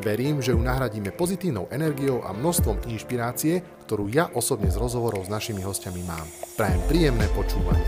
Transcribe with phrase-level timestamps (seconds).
[0.00, 5.32] Verím, že ju nahradíme pozitívnou energiou a množstvom inšpirácie, ktorú ja osobne z rozhovorov s
[5.32, 6.24] našimi hostiami mám.
[6.56, 7.84] Prajem príjemné počúvanie.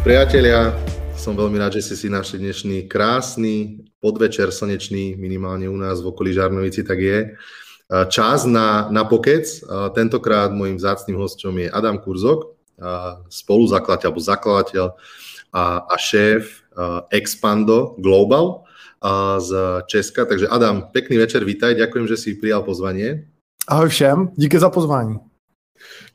[0.00, 0.72] Priatelia,
[1.12, 6.08] som veľmi rád, že ste si našli dnešný krásny podvečer slnečný, minimálne u nás v
[6.08, 7.36] okolí Žarnovici, tak je.
[8.08, 9.44] Čas na, na pokec.
[9.92, 12.56] Tentokrát môjim vzácným hostom je Adam Kurzok,
[13.28, 14.86] spoluzakladateľ alebo zakladateľ
[15.52, 16.61] a, a šéf
[17.10, 18.64] Expando Global
[19.38, 19.50] z
[19.90, 20.24] Česka.
[20.24, 23.26] Takže Adam, pekný večer, vítaj, ďakujem, že si prijal pozvanie.
[23.66, 25.32] Ahoj všem, díky za pozvání.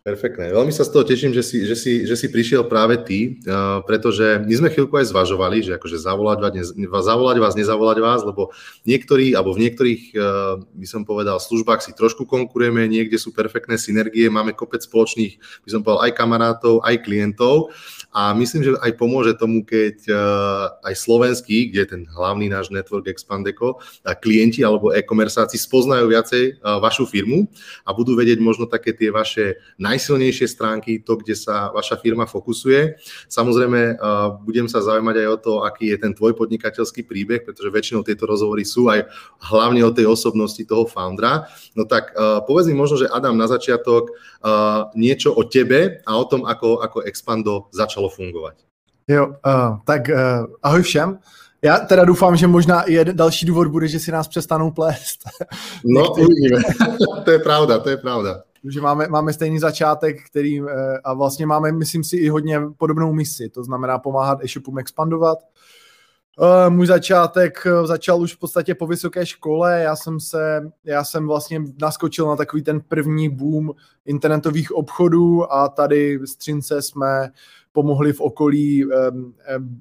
[0.08, 0.56] Perfektné.
[0.56, 3.84] Veľmi sa z toho teším, že si, že si, že si prišiel práve ty, uh,
[3.84, 8.22] pretože my sme chvíľku aj zvažovali, že akože zavolať vás, ne, zavolať vás, nezavolať vás,
[8.23, 8.56] lebo
[8.88, 13.76] niektorí, alebo v niektorých, uh, by som povedal, službách si trošku konkurujeme, niekde sú perfektné
[13.76, 17.76] synergie, máme kopec spoločných, by som povedal, aj kamarátov, aj klientov
[18.16, 22.72] a myslím, že aj pomôže tomu, keď uh, aj slovenský, kde je ten hlavný náš
[22.72, 23.84] network Expandeco,
[24.24, 27.52] klienti alebo e-komersáci spoznajú viacej uh, vašu firmu
[27.84, 32.30] a budú vedieť možno také tie vaše naj najsilnejšie stránky, to, kde sa vaša firma
[32.30, 33.02] fokusuje.
[33.34, 33.98] Samozrejme,
[34.46, 38.30] budem sa zaujímať aj o to, aký je ten tvoj podnikateľský príbeh, pretože väčšinou tieto
[38.30, 39.10] rozhovory sú aj
[39.50, 41.50] hlavne o tej osobnosti toho foundera.
[41.74, 42.14] No tak
[42.46, 44.14] povedz mi možno, že Adam, na začiatok
[44.94, 48.56] niečo o tebe a o tom, ako, ako Expando začalo fungovať.
[49.08, 51.20] Jo, uh, tak uh, ahoj všem.
[51.62, 55.20] Já teda doufám, že možná i jeden další důvod bude, že si nás přestanou plést.
[55.86, 56.62] No, uvidíme.
[57.26, 61.45] to je pravda, to je pravda že máme, máme stejný začátek, který eh, a vlastně
[61.45, 65.38] máme, myslím si, i hodně podobnou misi, to znamená pomáhat e-shopům expandovat.
[66.42, 71.27] Eh, můj začátek začal už v podstatě po vysoké škole, já jsem se, já jsem
[71.27, 73.72] vlastně naskočil na takový ten první boom
[74.05, 77.30] internetových obchodů a tady v Střince jsme
[77.77, 78.86] pomohli v okolí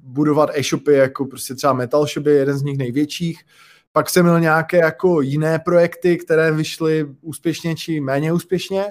[0.03, 3.43] budovat e-shopy, jako prostě třeba Metal Shopy, jeden z nich největších,
[3.91, 8.85] pak jsem měl nějaké jako jiné projekty, které vyšly úspěšně či méně úspěšně.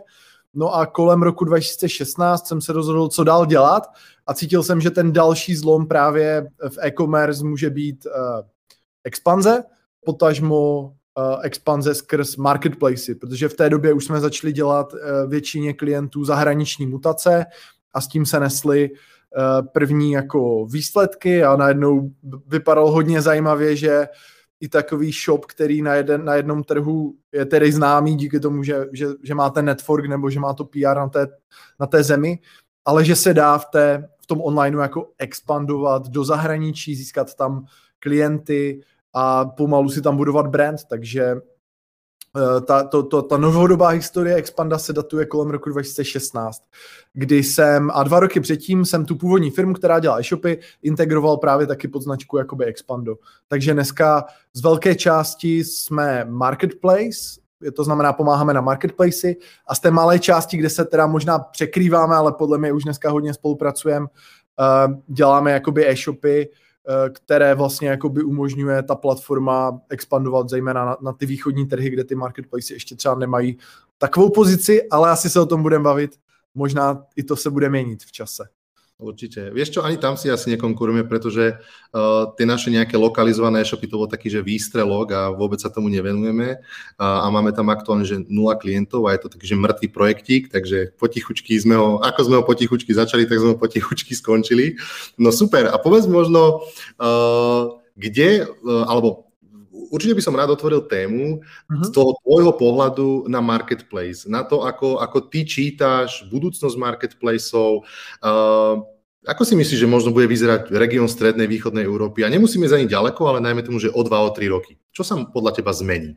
[0.55, 3.83] No a kolem roku 2016 jsem se rozhodl, co dál dělat
[4.27, 8.13] a cítil jsem, že ten další zlom právě v e-commerce může být uh,
[9.05, 9.63] expanze,
[10.05, 10.91] potažmo uh,
[11.43, 16.87] expanze skrz marketplace, protože v té době už jsme začali dělat uh, většině klientů zahraniční
[16.87, 17.47] mutace
[17.97, 22.11] a s tím se nesly uh, první jako výsledky a najednou
[22.47, 24.09] vypadalo hodně zajímavě, že
[24.61, 28.87] i takový shop, který na, jeden, na jednom trhu je tedy známý díky tomu, že,
[28.93, 31.27] že, že má ten network nebo že má to PR na té,
[31.81, 32.39] na té zemi,
[32.85, 37.65] ale že se dá v, té, v tom onlineu jako expandovat do zahraničí, získat tam
[37.99, 38.81] klienty
[39.13, 41.56] a pomalu si tam budovat brand, takže Eh,
[42.67, 46.63] ta, to, to, ta novodobá historie Expanda se datuje kolem roku 2016,
[47.13, 51.67] kdy jsem, a dva roky předtím jsem tu původní firmu, která dělá e-shopy, integroval právě
[51.67, 53.17] taky pod značku jakoby Expando.
[53.49, 57.41] Takže dneska z velké části jsme marketplace,
[57.75, 59.35] to znamená pomáháme na marketplace
[59.67, 63.11] a z té malé části, kde se teda možná překrýváme, ale podle mě už dneska
[63.11, 64.07] hodně spolupracujeme,
[64.61, 66.66] eh, děláme jakoby e-shopy, Eh,
[67.13, 72.15] které vlastně jakoby umožňuje ta platforma expandovat zejména na, na ty východní trhy, kde ty
[72.15, 73.59] marketplace ještě třeba nemají
[73.99, 76.11] takovou pozici, ale asi se o tom budeme bavit.
[76.55, 78.49] Možná i to se bude měnit v čase.
[78.97, 79.53] Určite.
[79.53, 84.01] Vieš čo, ani tam si asi nekonkurujeme, pretože uh, tie naše nejaké lokalizované e-shopy, to
[84.01, 88.25] bol taký, že výstrelok a vôbec sa tomu nevenujeme uh, a máme tam aktuálne, že
[88.33, 92.37] nula klientov a je to taký, že mŕtvý projektík, takže potichučky sme ho, ako sme
[92.41, 94.81] ho potichučky začali, tak sme ho potichučky skončili.
[95.21, 95.69] No super.
[95.69, 96.65] A povedz možno,
[96.97, 99.26] uh, kde, uh, alebo
[99.91, 101.85] určite by som rád otvoril tému uh-huh.
[101.85, 107.83] z toho tvojho pohľadu na marketplace, na to, ako, ako ty čítáš budúcnosť marketplaceov,
[108.23, 108.83] uh,
[109.27, 112.23] ako si myslíš, že možno bude vyzerať región strednej, východnej Európy?
[112.23, 114.79] A nemusíme za ní ďaleko, ale najmä tomu, že o dva, o tři roky.
[114.95, 116.15] Čo sa podľa teba zmení?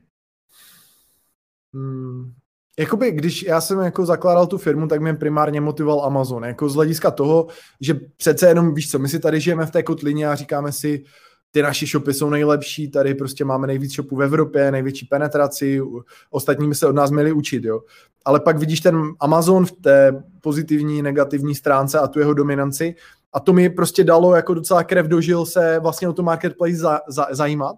[1.74, 2.38] Hmm,
[2.80, 6.44] Jakoby, když já jsem jako zakládal tu firmu, tak mě primárně motivoval Amazon.
[6.44, 7.48] Jako z hlediska toho,
[7.82, 11.04] že přece jenom, víš co, my si tady žijeme v té kotlině a říkáme si,
[11.51, 15.81] ty naše shopy jsou nejlepší, tady prostě máme nejvíc shopů v Evropě, největší penetraci,
[16.30, 17.81] ostatní by se od nás měli učit, jo.
[18.25, 22.96] Ale pak vidíš ten Amazon v té pozitivní, negativní stránce a tu jeho dominanci
[23.34, 27.01] a to mi prostě dalo jako docela krev dožil se vlastně o to marketplace za,
[27.07, 27.75] za, zajímat,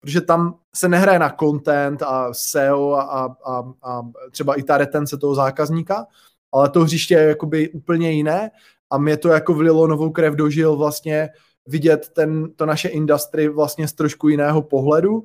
[0.00, 4.78] protože tam se nehraje na content a SEO a, a, a, a třeba i ta
[4.78, 6.06] retence toho zákazníka,
[6.52, 8.50] ale to hřiště je jakoby úplně jiné
[8.90, 11.28] a mě to jako vlilo novou krev do žil vlastně
[11.66, 15.24] vidět ten, to naše industry vlastně z trošku jiného pohledu,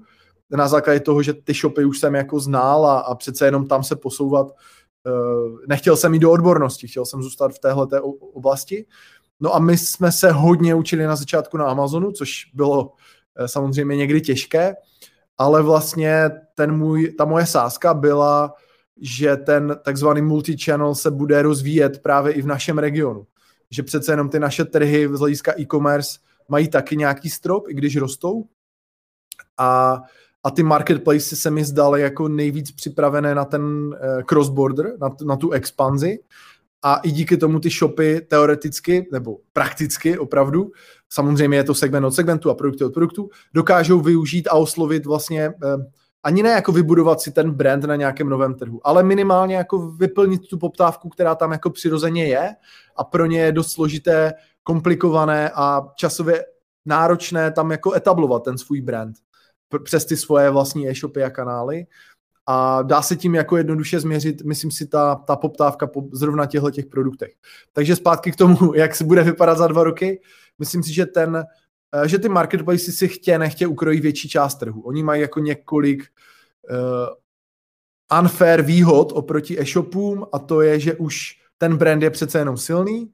[0.52, 3.84] na základě toho, že ty shopy už jsem jako znal a, a přece jenom tam
[3.84, 7.88] se posouvat, uh, nechtěl jsem jít do odbornosti, chtěl jsem zůstat v téhle
[8.34, 8.86] oblasti.
[9.40, 13.98] No a my jsme se hodně učili na začátku na Amazonu, což bylo uh, samozřejmě
[13.98, 14.76] někdy těžké,
[15.38, 18.54] ale vlastně ten můj, ta moje sázka byla,
[19.02, 23.28] že ten takzvaný multi-channel se bude rozvíjet právě i v našem regionu.
[23.72, 27.98] Že přece jenom ty naše trhy z hlediska e-commerce mají taky nějaký strop, i když
[27.98, 28.46] rostou.
[29.58, 30.02] A,
[30.44, 35.36] a ty marketplaces se mi zdaly jako nejvíc připravené na ten uh, cross-border, na, na
[35.36, 36.20] tu expanzi.
[36.84, 40.72] A i díky tomu ty shopy teoreticky, nebo prakticky opravdu,
[41.10, 45.50] samozřejmě je to segment od segmentu a produkty od produktu, dokážou využít a oslovit vlastně
[45.50, 45.84] uh,
[46.24, 50.48] ani ne jako vybudovat si ten brand na nějakém novém trhu, ale minimálně jako vyplnit
[50.48, 52.56] tu poptávku, která tam jako přirozeně je
[52.96, 54.34] a pro ně je dost složité,
[54.64, 56.46] komplikované a časově
[56.86, 59.16] náročné tam jako etablovat ten svůj brand
[59.84, 61.86] přes ty svoje vlastní e-shopy a kanály
[62.46, 66.72] a dá se tím jako jednoduše změřit, myslím si, ta, ta poptávka po zrovna těchto
[66.72, 67.34] těch produktech.
[67.74, 70.22] Takže zpátky k tomu, jak se bude vypadat za dva roky,
[70.60, 71.46] myslím si, že ten
[71.96, 74.82] Eh, že ty marketplaces si chtě, nechtě ukrojí větší část trhu.
[74.82, 76.04] Oni mají jako několik
[76.70, 82.58] uh, unfair výhod oproti e-shopům a to je, že už ten brand je přece jenom
[82.58, 83.12] silný,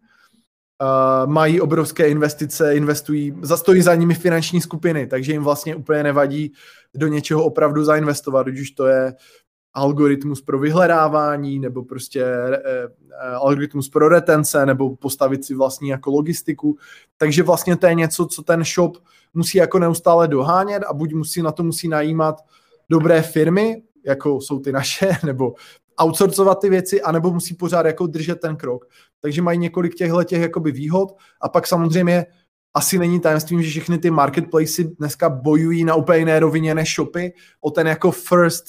[0.82, 6.54] uh, mají obrovské investice, investují, zastojí za nimi finanční skupiny, takže jim vlastně úplně nevadí
[6.96, 9.14] do něčeho opravdu zainvestovat, když to je
[9.76, 12.90] algoritmus pro vyhledávání, nebo prostě e, e,
[13.36, 16.78] algoritmus pro retence, nebo postavit si vlastní jako logistiku.
[17.18, 18.98] Takže vlastně to je něco, co ten shop
[19.34, 22.42] musí jako neustále dohánět a buď musí na to musí najímat
[22.90, 25.54] dobré firmy, jako jsou ty naše, nebo
[26.02, 28.86] outsourcovat ty věci, anebo musí pořád jako držet ten krok.
[29.22, 32.26] Takže mají několik těchto těch jakoby výhod a pak samozřejmě
[32.74, 37.34] asi není tajemstvím, že všechny ty marketplaces dneska bojují na úplně jiné rovině než shopy
[37.62, 38.66] o ten jako first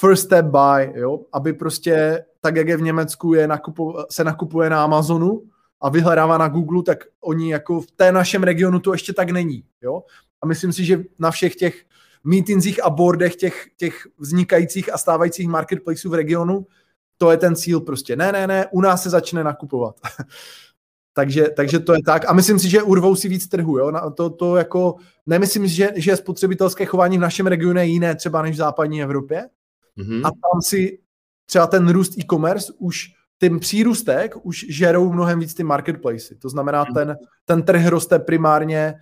[0.00, 4.70] first step buy, jo, aby prostě tak, jak je v Německu, je nakupo, se nakupuje
[4.70, 5.42] na Amazonu
[5.80, 9.64] a vyhledává na Google, tak oni jako v té našem regionu to ještě tak není,
[9.82, 10.02] jo.
[10.42, 11.84] A myslím si, že na všech těch
[12.24, 16.66] meetingsích a boardech těch, těch vznikajících a stávajících marketplaceů v regionu,
[17.18, 18.16] to je ten cíl prostě.
[18.16, 20.00] Ne, ne, ne, u nás se začne nakupovat.
[21.12, 22.24] takže, takže to je tak.
[22.28, 23.78] A myslím si, že urvou si víc trhu.
[23.78, 23.90] Jo?
[23.90, 24.96] Na to, to jako,
[25.26, 29.48] nemyslím, že, že spotřebitelské chování v našem regionu je jiné třeba než v západní Evropě,
[30.00, 30.26] Mm-hmm.
[30.26, 30.98] A tam si
[31.46, 33.08] třeba ten růst e-commerce už
[33.40, 36.34] tím přírůstek už žerou mnohem víc ty marketplace.
[36.34, 36.94] To znamená, mm-hmm.
[36.94, 38.94] ten, ten trh roste primárně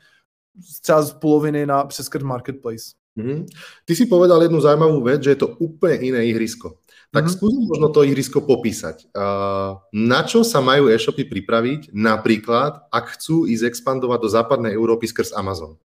[0.82, 2.84] třeba z poloviny na přeskrz marketplace.
[3.18, 3.46] Mm-hmm.
[3.84, 6.74] Ty si povedal jednu zajímavou věc, že je to úplně jiné ihrisko.
[7.10, 7.32] Tak mm-hmm.
[7.32, 9.10] skús možno to ihrisko popísať.
[9.16, 15.08] Uh, na čo sa majú e-shopy pripraviť, napríklad, ak chcú ísť expandovať do západnej Európy
[15.08, 15.80] skrz Amazon?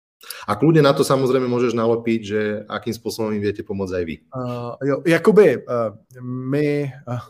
[0.50, 4.16] A kľudne na to samozrejme môžeš nalopiť, že akým spôsobom im viete pomôcť aj vy.
[4.34, 5.94] Uh, jo, jakoby uh,
[6.26, 7.22] my, uh,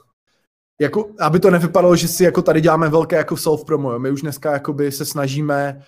[0.80, 4.52] jako, aby to nevypadalo, že si jako tady děláme velké jako self-promo, my už dneska
[4.52, 5.84] jakoby se snažíme, uh,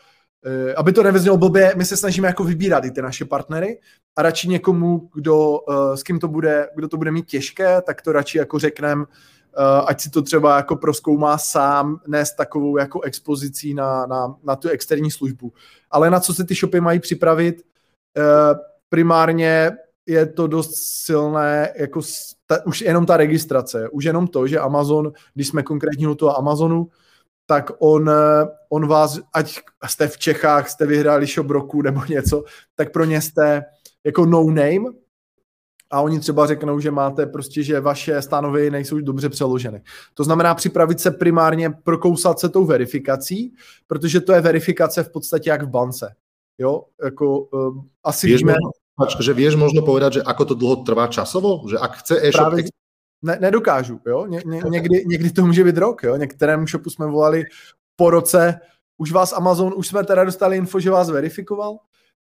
[0.78, 3.80] aby to nevyznělo blbě, my se snažíme jako vybírat i ty naše partnery
[4.16, 8.02] a radši někomu, kdo, uh, s kým to bude, kdo to bude mít těžké, tak
[8.02, 9.06] to radši jako řekneme,
[9.58, 14.36] Uh, ať si to třeba jako proskoumá sám, ne s takovou jako expozicí na, na,
[14.44, 15.54] na tu externí službu.
[15.92, 17.62] Ale na co se ty shopy mají připravit,
[18.90, 19.72] primárně
[20.06, 22.02] je to dost silné, jako
[22.48, 26.38] ta, už jenom ta registrace, už jenom to, že Amazon, když jsme konkrétně u toho
[26.38, 26.88] Amazonu,
[27.46, 32.44] tak on, eh, on vás, ať jste v Čechách, jste vyhráli shop roku nebo něco,
[32.76, 33.62] tak pro ně jste
[34.04, 35.04] jako no name,
[35.94, 39.82] a oni třeba řeknou, že máte prostě, že vaše stanovy nejsou dobře přeloženy.
[40.14, 43.54] To znamená připravit se primárně, prokousat se tou verifikací,
[43.88, 46.16] protože to je verifikace v podstatě jak v bance.
[46.58, 48.54] Jo, jako uh, asi vieš víme...
[48.94, 51.66] Možno, že vieš možno povedať, že ako to dlho trvá časovo?
[51.66, 52.54] Že ak chce e-shop...
[53.24, 54.26] ne, nedokážu, jo.
[54.26, 56.16] Ně, ně, někdy, někdy to může být rok, jo.
[56.16, 57.44] Některému shopu jsme volali
[57.96, 58.60] po roce,
[58.98, 61.78] už vás Amazon, už jsme teda dostali info, že vás verifikoval,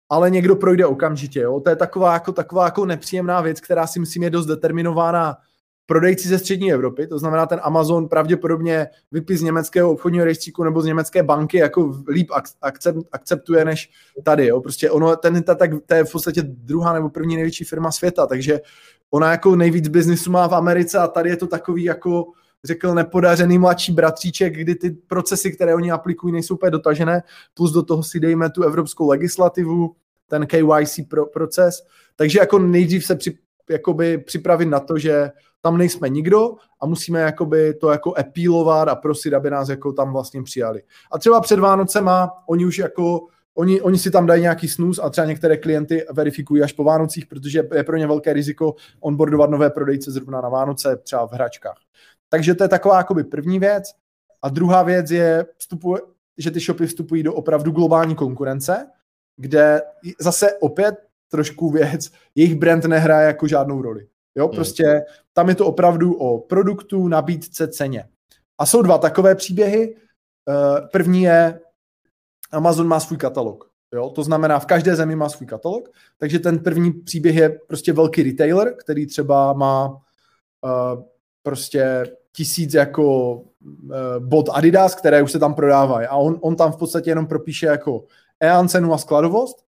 [0.10, 1.39] ale někdo projde okamžitě.
[1.39, 1.60] Jo?
[1.60, 5.38] To je taková jako, taková jako nepříjemná věc, která si myslím je dost determinována
[5.86, 10.82] prodejci ze střední Evropy, to znamená ten Amazon pravděpodobně vypis z německého obchodního rejstříku nebo
[10.82, 12.32] z německé banky jako líp
[13.12, 13.89] akceptuje než
[14.24, 14.48] tady.
[14.48, 14.62] Jo?
[14.62, 18.27] Prostě ono, ten, ta, tak, to je v podstatě druhá nebo první největší firma světa,
[18.27, 18.60] takže
[19.12, 22.25] ona jako nejvíc biznisu má v Americe a tady je to takový jako
[22.63, 27.24] řekl nepodařený mladší bratříček, kdy ty procesy, které oni aplikují, nejsou úplně dotažené,
[27.54, 29.96] plus do toho si dejme tu evropskou legislativu,
[30.28, 31.84] ten KYC pro, proces.
[32.16, 33.38] Takže jako nejdřív se při,
[33.70, 38.96] jakoby připravit na to, že tam nejsme nikdo a musíme jakoby to jako epílovat a
[38.96, 40.82] prosit, aby nás jako tam vlastně přijali.
[41.12, 43.28] A třeba před Vánocema oni už jako
[43.60, 47.25] Oni, oni si tam dají nějaký snus a třeba některé klienty verifikují až po Vánocích,
[47.25, 51.78] protože je pro ně velké riziko onboardovat nové prodejce zrovna na Vánoce, třeba v hračkách.
[52.30, 53.92] Takže to je taková jakoby první věc.
[54.42, 56.01] A druhá věc je, vstupuje,
[56.38, 58.88] že ty shopy vstupují do opravdu globální konkurence,
[59.38, 59.82] kde
[60.20, 60.96] zase opět
[61.32, 64.08] trošku věc, jejich brand nehraje jako žádnou roli.
[64.36, 64.56] Jo, hmm.
[64.56, 68.10] prostě tam je to opravdu o produktu, nabídce, ceně.
[68.58, 69.96] A jsou dva takové příběhy.
[70.50, 71.60] Eh, první je,
[72.51, 73.70] Amazon má svůj katalog.
[73.94, 74.10] Jo?
[74.10, 78.24] To znamená, v každé zemi má svůj katalog, takže ten první příběh je prostě velký
[78.24, 81.03] retailer, který třeba má uh,
[81.44, 83.41] prostě tisíc jako uh,
[84.20, 87.65] bot Adidas, které už se tam prodávají a on, on tam v podstatě jenom propíše
[87.65, 88.03] jako
[88.39, 89.65] EAN cenu a skladovost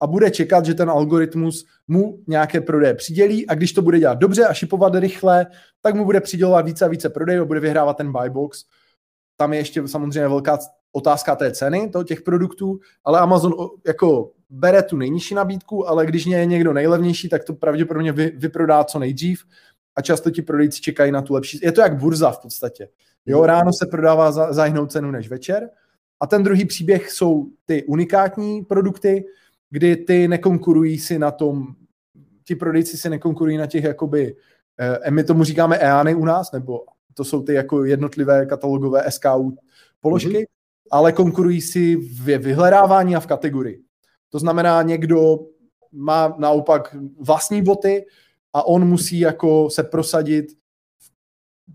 [0.00, 4.18] a bude čekat, že ten algoritmus mu nějaké prodeje přidělí a když to bude dělat
[4.18, 5.46] dobře a šipovat rychle,
[5.82, 8.64] tak mu bude přidělovat více a více prodejů a bude vyhrávat ten buy box.
[9.36, 10.58] Tam je ještě samozřejmě velká
[10.92, 13.54] otázka té ceny toho těch produktů, ale Amazon
[13.86, 18.84] jako bere tu nejnižší nabídku, ale když je někdo nejlevnější, tak to pravděpodobně vy, vyprodá
[18.84, 19.44] co nejdřív
[19.96, 21.60] a často ti prodejci čekají na tu lepší.
[21.62, 22.88] Je to jak burza v podstatě.
[23.26, 23.46] Jo, hmm.
[23.46, 25.70] ráno se prodává za, za jinou cenu než večer.
[26.20, 29.24] A ten druhý příběh jsou ty unikátní produkty,
[29.70, 31.66] kdy ty nekonkurují si na tom,
[32.44, 34.36] ti prodejci si nekonkurují na těch jakoby,
[34.78, 39.56] eh, my tomu říkáme EANy u nás, nebo to jsou ty jako jednotlivé katalogové SKU
[40.00, 40.59] položky, mm-hmm
[40.90, 43.82] ale konkurují si v vyhledávání a v kategorii.
[44.30, 45.38] To znamená, někdo
[45.92, 48.06] má naopak vlastní boty
[48.52, 50.46] a on musí jako se prosadit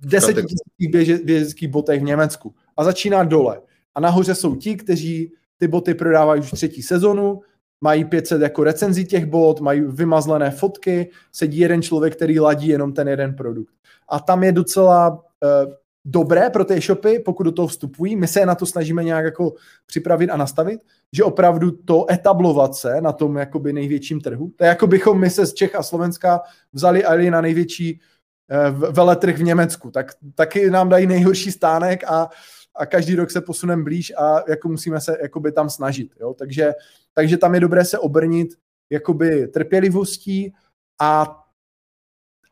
[0.02, 0.90] v desetitisících
[1.26, 2.56] běžeckých botech v Německu.
[2.78, 3.62] A začíná dole.
[3.96, 7.42] A nahoře jsou ti, kteří ty boty prodávají už třetí sezonu,
[7.82, 12.94] mají 500 jako recenzí těch bot, mají vymazlené fotky, sedí jeden člověk, který ladí jenom
[12.94, 13.74] ten jeden produkt.
[14.10, 15.74] A tam je docela uh,
[16.06, 18.16] dobré pro ty e-shopy, pokud do toho vstupují.
[18.16, 19.54] My se na to snažíme nějak jako
[19.86, 20.82] připravit a nastavit,
[21.14, 24.52] že opravdu to etablovat se na tom jakoby největším trhu.
[24.56, 26.42] To je jako bychom my se z Čech a Slovenska
[26.74, 28.00] vzali ali na největší
[28.50, 29.92] eh, veletrh v Německu.
[29.92, 32.30] Tak taky nám dají nejhorší stánek a,
[32.76, 36.12] a každý rok se posuneme blíž a jako musíme se jakoby tam snažit.
[36.20, 36.34] Jo?
[36.34, 36.74] Takže,
[37.14, 38.48] takže tam je dobré se obrnit
[38.90, 40.54] jakoby trpělivostí
[41.02, 41.42] a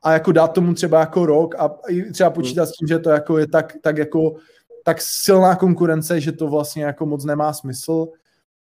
[0.03, 1.75] a jako dát tomu třeba jako rok a
[2.13, 4.35] třeba počítat s tím, že to jako je tak, tak jako
[4.83, 8.07] tak silná konkurence, že to vlastně jako moc nemá smysl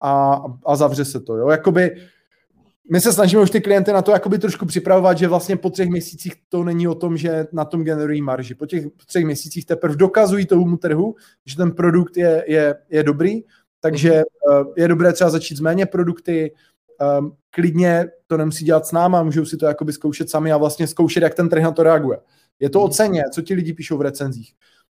[0.02, 1.48] a, a zavře se to, jo.
[1.48, 1.96] Jakoby
[2.92, 5.88] my se snažíme už ty klienty na to jakoby trošku připravovat, že vlastně po třech
[5.88, 8.54] měsících to není o tom, že na tom generují marži.
[8.54, 11.14] Po těch třech měsících teprve dokazují tomu trhu,
[11.46, 13.40] že ten produkt je, je, je dobrý,
[13.80, 14.66] takže mhm.
[14.76, 16.52] eh, je dobré třeba začít s méně produkty,
[17.18, 20.86] um, klidně to nemusí dělat s náma, můžou si to jakoby zkoušet sami a vlastně
[20.86, 22.18] zkoušet, jak ten trh na to reaguje.
[22.60, 24.54] Je to o ceně, co ti lidi píšou v recenzích.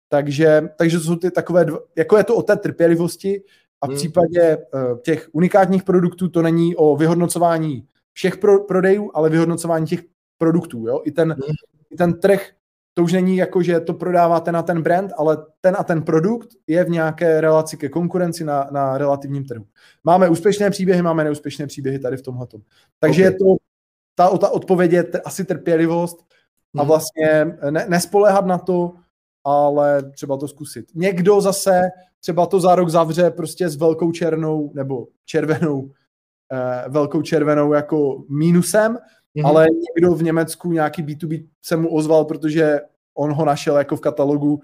[0.08, 3.42] Takže, takže to jsou ty takové, dva, jako je to o té trpělivosti
[3.80, 3.98] a v hmm.
[3.98, 10.00] případě uh, těch unikátních produktů to není o vyhodnocování všech pro, prodejů, ale vyhodnocování těch
[10.38, 10.86] produktů.
[10.88, 11.02] Jo?
[11.04, 11.54] I, ten, hmm.
[11.90, 12.50] I ten trh
[12.94, 16.48] to už není jako, že to prodáváte na ten brand, ale ten a ten produkt
[16.66, 19.66] je v nějaké relaci ke konkurenci na, na relativním trhu.
[20.04, 22.46] Máme úspěšné příběhy, máme neúspěšné příběhy tady v tomhle.
[22.98, 23.32] Takže okay.
[23.32, 23.56] je to,
[24.14, 26.18] ta, ta odpověď je t- asi trpělivost
[26.76, 26.88] a hmm.
[26.88, 28.92] vlastně ne, nespoléhat na to,
[29.44, 30.86] ale třeba to zkusit.
[30.94, 31.80] Někdo zase
[32.20, 35.90] třeba to za rok zavře prostě s velkou černou nebo červenou,
[36.52, 38.98] eh, velkou červenou jako mínusem,
[39.36, 39.46] Mm-hmm.
[39.46, 42.80] Ale někdo v Německu, nějaký B2B se mu ozval, protože
[43.14, 44.62] on ho našel jako v katalogu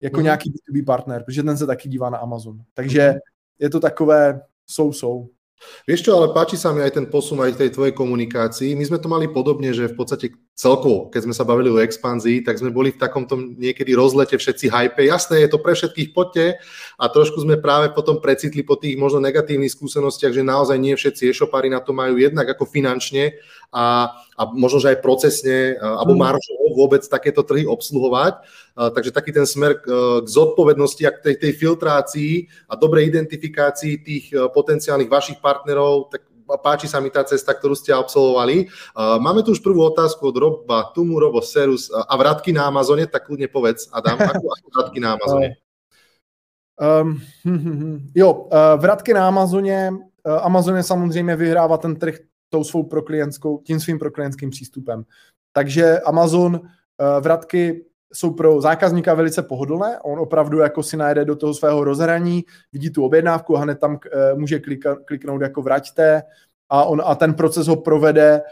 [0.00, 0.22] jako mm-hmm.
[0.22, 2.60] nějaký B2B partner, protože ten se taky dívá na Amazon.
[2.74, 3.18] Takže mm-hmm.
[3.58, 5.28] je to takové sou-sou.
[5.84, 8.72] Vieš čo, ale páči sa mi aj ten posun aj tej tvojej komunikácii.
[8.72, 12.44] My sme to mali podobne, že v podstate celkovo, keď sme sa bavili o expanzii,
[12.44, 15.00] tak sme boli v takomto niekedy rozlete všetci hype.
[15.00, 16.60] Jasné, je to pre všetkých poďte
[17.00, 21.32] a trošku sme práve potom precitli po tých možno negatívnych skúsenostiach, že naozaj nie všetci
[21.32, 23.40] e-shopári na to majú jednak ako finančne
[23.72, 26.20] a, a možno, že aj procesne alebo mm.
[26.24, 28.40] maržovo vôbec takéto trhy obsluhovať.
[28.72, 29.84] Takže taký ten smer k
[30.24, 32.32] zodpovednosti a k tej, tej filtrácii
[32.64, 36.24] a dobrej identifikácii tých potenciálnych vašich partnerov, tak
[36.58, 38.66] páči sa mi tá cesta, ktorú ste absolvovali.
[38.96, 43.28] Máme tu už prvú otázku od Roba Tumu, Robo Serus a vratky na Amazone, tak
[43.28, 45.48] kľudne povedz, Adam, ako, ako vratky na Amazone?
[46.80, 47.20] Um,
[48.16, 48.48] jo,
[48.80, 49.92] vratky na Amazoně,
[50.24, 55.04] Amazoně samozřejmě vyhrává ten trh tou svou proklientskou, tím svým proklientským přístupem.
[55.52, 56.60] Takže Amazon uh,
[57.20, 59.98] vratky jsou pro zákazníka velice pohodlné.
[60.00, 63.92] On opravdu jako si najde do toho svého rozhraní, vidí tu objednávku a hned tam
[63.92, 66.22] uh, může klika, kliknout jako vraťte
[66.68, 68.42] a, on, a ten proces ho provede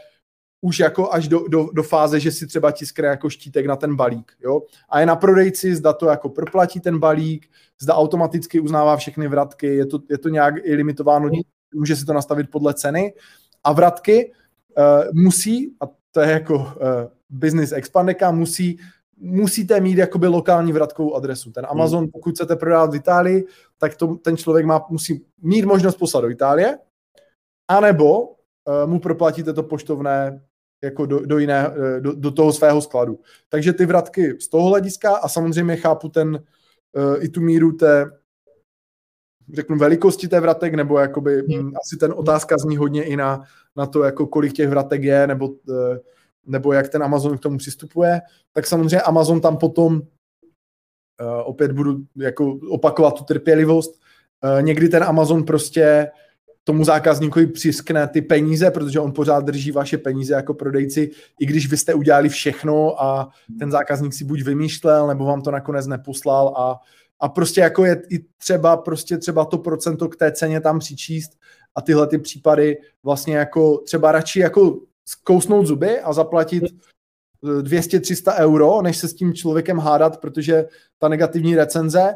[0.60, 3.96] už jako až do, do, do fáze, že si třeba tiskne jako štítek na ten
[3.96, 4.32] balík.
[4.40, 4.62] Jo?
[4.88, 7.46] A je na prodejci, zda to jako proplatí ten balík,
[7.82, 11.30] zda automaticky uznává všechny vratky, je to, je to nějak i limitováno,
[11.74, 13.12] může si to nastavit podle ceny.
[13.68, 14.32] A vratky
[14.78, 16.64] uh, musí, a to je jako uh,
[17.30, 18.78] business expandeka, musí
[19.20, 21.52] musíte mít jakoby lokální vratkovou adresu.
[21.52, 22.10] Ten Amazon, hmm.
[22.10, 23.46] pokud chcete prodávat v Itálii,
[23.78, 26.78] tak to, ten člověk má, musí mít možnost poslat do Itálie,
[27.68, 28.32] anebo uh,
[28.86, 30.40] mu proplatíte to poštovné
[30.82, 31.70] jako do, do, jiné,
[32.00, 33.18] do, do toho svého skladu.
[33.48, 38.10] Takže ty vratky z toho hlediska a samozřejmě chápu ten uh, i tu míru té
[39.54, 41.72] řeknu velikosti té vratek, nebo jakoby hmm.
[41.84, 43.42] asi ten otázka zní hodně i na,
[43.76, 45.96] na to, jako kolik těch vratek je, nebo uh,
[46.46, 48.20] nebo jak ten Amazon k tomu přistupuje,
[48.52, 50.00] tak samozřejmě Amazon tam potom uh,
[51.44, 54.00] opět budu jako opakovat tu trpělivost.
[54.44, 56.10] Uh, někdy ten Amazon prostě
[56.64, 61.70] tomu zákazníkovi přiskne ty peníze, protože on pořád drží vaše peníze jako prodejci, i když
[61.70, 63.28] vy jste udělali všechno a
[63.58, 66.76] ten zákazník si buď vymýšlel, nebo vám to nakonec neposlal a,
[67.20, 71.32] a prostě jako je i třeba prostě třeba to procento k té ceně tam přičíst
[71.74, 76.64] a tyhle ty případy vlastně jako třeba radši jako zkousnout zuby a zaplatit
[77.42, 80.66] 200-300 euro, než se s tím člověkem hádat, protože
[80.98, 82.14] ta negativní recenze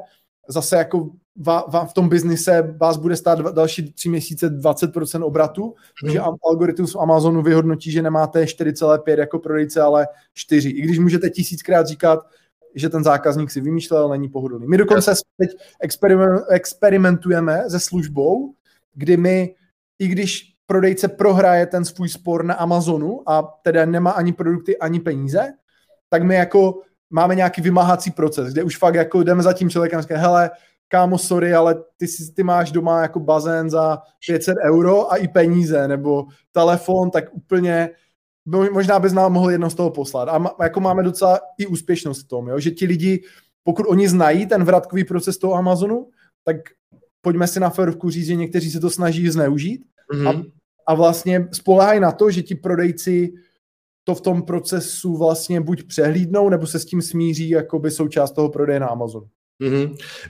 [0.49, 5.75] zase jako va, va, v tom biznise vás bude stát další tři měsíce 20% obratu,
[6.01, 6.25] protože mm.
[6.45, 10.69] algoritmus Amazonu vyhodnotí, že nemáte 4,5 jako prodejce, ale 4.
[10.69, 12.27] I když můžete tisíckrát říkat,
[12.75, 14.67] že ten zákazník si vymýšlel, není pohodlný.
[14.67, 15.51] My dokonce teď
[16.51, 18.55] experimentujeme se službou,
[18.95, 19.55] kdy my,
[19.99, 25.01] i když prodejce prohraje ten svůj spor na Amazonu a teda nemá ani produkty, ani
[25.01, 25.53] peníze,
[26.09, 29.99] tak my jako máme nějaký vymáhací proces, kde už fakt jako jdeme za tím člověkem
[29.99, 30.51] a říkáme, hele,
[30.89, 35.29] kámo, sorry, ale ty, si, ty máš doma jako bazén za 500 euro a i
[35.29, 37.91] peníze, nebo telefon, tak úplně
[38.47, 40.29] možná bys nám mohl jedno z toho poslat.
[40.29, 42.61] A jako máme docela i úspěšnost v tom, jo?
[42.61, 43.23] že ti lidi,
[43.65, 46.09] pokud oni znají ten vratkový proces toho Amazonu,
[46.45, 46.57] tak
[47.21, 50.29] pojďme si na ferovku říct, že někteří se to snaží zneužít mm-hmm.
[50.29, 53.33] a a vlastně spolehají na to, že ti prodejci
[54.05, 58.33] to v tom procesu vlastně buď přehlídnou, nebo se s tím smíří jako by součást
[58.33, 59.27] toho prodeje na Amazonu.
[59.63, 59.85] Mm-hmm.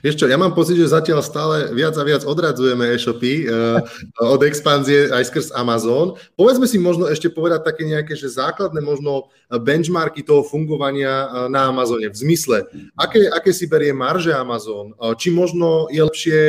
[0.05, 3.81] Vieš čo, ja mám pocit, že zatiaľ stále viac a viac odradzujeme e-shopy uh,
[4.21, 6.13] od expanzie aj skrz Amazon.
[6.37, 11.73] Povedzme si možno ešte povedať také nejaké, že základné možno benchmarky toho fungovania uh, na
[11.73, 16.39] Amazone v zmysle, aké, aké si berie marže Amazon, uh, či možno je lepšie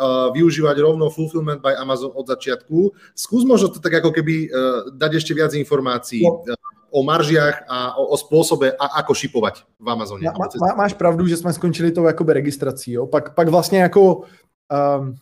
[0.00, 2.96] uh, využívať rovno fulfillment by Amazon od začiatku.
[3.12, 6.24] Skús možno to tak ako keby uh, dať ešte viac informácií.
[6.24, 6.40] No
[6.90, 10.26] o maržiach a o, o spôsobe, a, ako šipovať v Amazone.
[10.26, 12.92] Má, má, máš pravdu, že jsme skončili tou jakoby registrací.
[12.92, 13.06] Jo?
[13.06, 14.16] Pak, pak vlastně jako
[14.70, 15.16] um,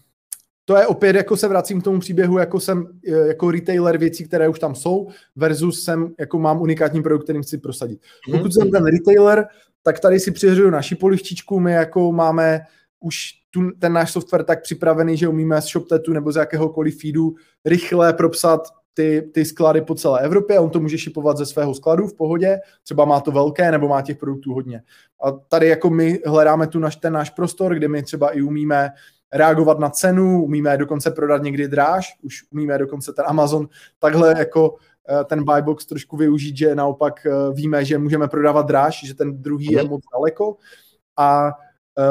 [0.69, 4.25] to je opět, jako se vracím k tomu příběhu, jako jsem e, jako retailer věcí,
[4.25, 8.01] které už tam jsou, versus jsem, jako mám unikátní produkt, kterým chci prosadit.
[8.01, 8.37] Mm-hmm.
[8.37, 9.47] Pokud jsem ten retailer,
[9.83, 12.61] tak tady si přihřuju naši polivčičku, my jako máme
[13.01, 13.17] už
[13.51, 18.13] tu, ten náš software tak připravený, že umíme z ShopTetu nebo z jakéhokoliv feedu rychle
[18.13, 22.15] propsat ty, ty sklady po celé Evropě, on to může šipovat ze svého skladu v
[22.15, 24.83] pohodě, třeba má to velké nebo má těch produktů hodně.
[25.25, 28.91] A tady jako my hledáme tu naš, ten náš prostor, kde my třeba i umíme
[29.33, 34.77] reagovat na cenu, umíme dokonce prodat někdy dráž, už umíme dokonce ten Amazon takhle jako
[35.11, 39.43] eh, ten buybox trošku využít, že naopak eh, víme, že můžeme prodávat dráž, že ten
[39.43, 39.91] druhý je mhm.
[39.91, 40.57] moc daleko.
[41.17, 41.53] A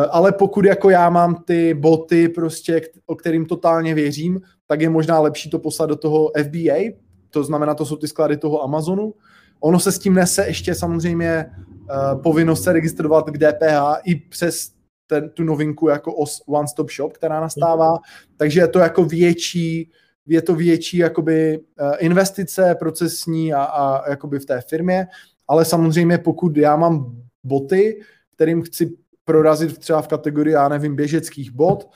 [0.10, 5.19] ale pokud jako já mám ty boty, prostě, o kterým totálně věřím, tak je možná
[5.19, 6.93] lepší to poslat do toho FBA,
[7.30, 9.13] to znamená, to jsou ty sklady toho Amazonu.
[9.60, 14.71] Ono se s tím nese ještě samozřejmě uh, povinnost se registrovat k DPH i přes
[15.08, 16.13] ten, tu novinku jako
[16.47, 17.97] One Stop Shop, která nastává,
[18.38, 19.91] takže je to jako větší,
[20.28, 25.08] je to větší jakoby uh, investice procesní a, a jakoby v té firmě,
[25.47, 28.02] ale samozřejmě pokud já mám boty,
[28.36, 28.97] kterým chci
[29.28, 31.90] prorazit třeba v kategorii, já nevím, běžeckých bot.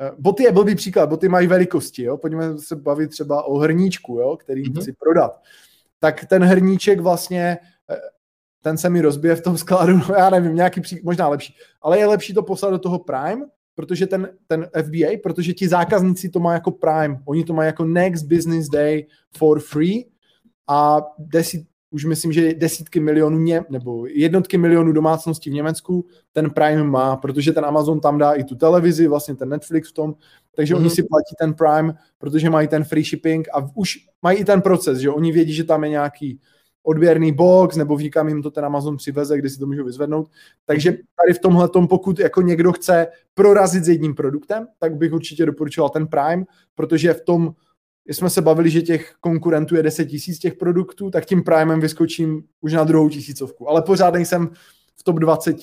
[0.00, 2.16] Eh, boty je blbý příklad, boty mají velikosti, jo?
[2.16, 4.36] pojďme se bavit třeba o hrníčku, jo?
[4.36, 4.80] který mm-hmm.
[4.80, 5.40] chci prodat.
[5.98, 7.58] Tak ten hrníček vlastně,
[7.90, 7.96] eh,
[8.62, 11.98] ten se mi rozbije v tom skladu, no já nevím, nějaký příklad, možná lepší, ale
[11.98, 16.40] je lepší to poslat do toho Prime, protože ten, ten FBA, protože ti zákazníci to
[16.40, 20.06] mají jako Prime, oni to mají jako Next Business Day for free
[20.68, 26.50] a desít, už myslím, že desítky milionů ně, nebo jednotky milionů domácností v Německu ten
[26.50, 30.14] Prime má, protože ten Amazon tam dá i tu televizi, vlastně ten Netflix v tom,
[30.56, 30.76] takže mm-hmm.
[30.76, 30.94] oni mhm.
[30.94, 34.98] si platí ten Prime, protože mají ten free shipping a už mají i ten proces,
[34.98, 36.40] že oni vědí, že tam je nějaký
[36.82, 40.30] odběrný box, nebo ví, kam jim to ten Amazon přiveze, kde si to můžou vyzvednout.
[40.64, 45.12] Takže tady v tomhle tom, pokud jako někdo chce prorazit s jedním produktem, tak bych
[45.12, 47.54] určitě doporučoval ten Prime, protože v tom
[48.08, 52.42] jsme se bavili, že těch konkurentů je 10 tisíc těch produktů, tak tím Primem vyskočím
[52.60, 53.70] už na druhou tisícovku.
[53.70, 54.50] Ale pořád nejsem
[54.96, 55.56] v top 20.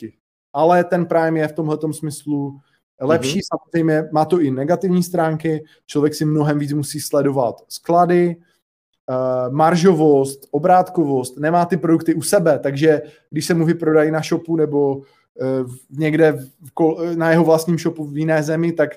[0.54, 2.60] Ale ten Prime je v tomhle smyslu
[3.02, 3.40] lepší.
[3.40, 3.48] Mm-hmm.
[3.54, 5.64] Samozřejmě má to i negativní stránky.
[5.86, 8.36] Člověk si mnohem víc musí sledovat sklady,
[9.10, 14.56] uh, maržovost, obrátkovost, nemá ty produkty u sebe, takže když se mu vyprodají na shopu
[14.56, 15.04] nebo uh,
[15.90, 18.90] někde v, na jeho vlastním shopu v jiné zemi, tak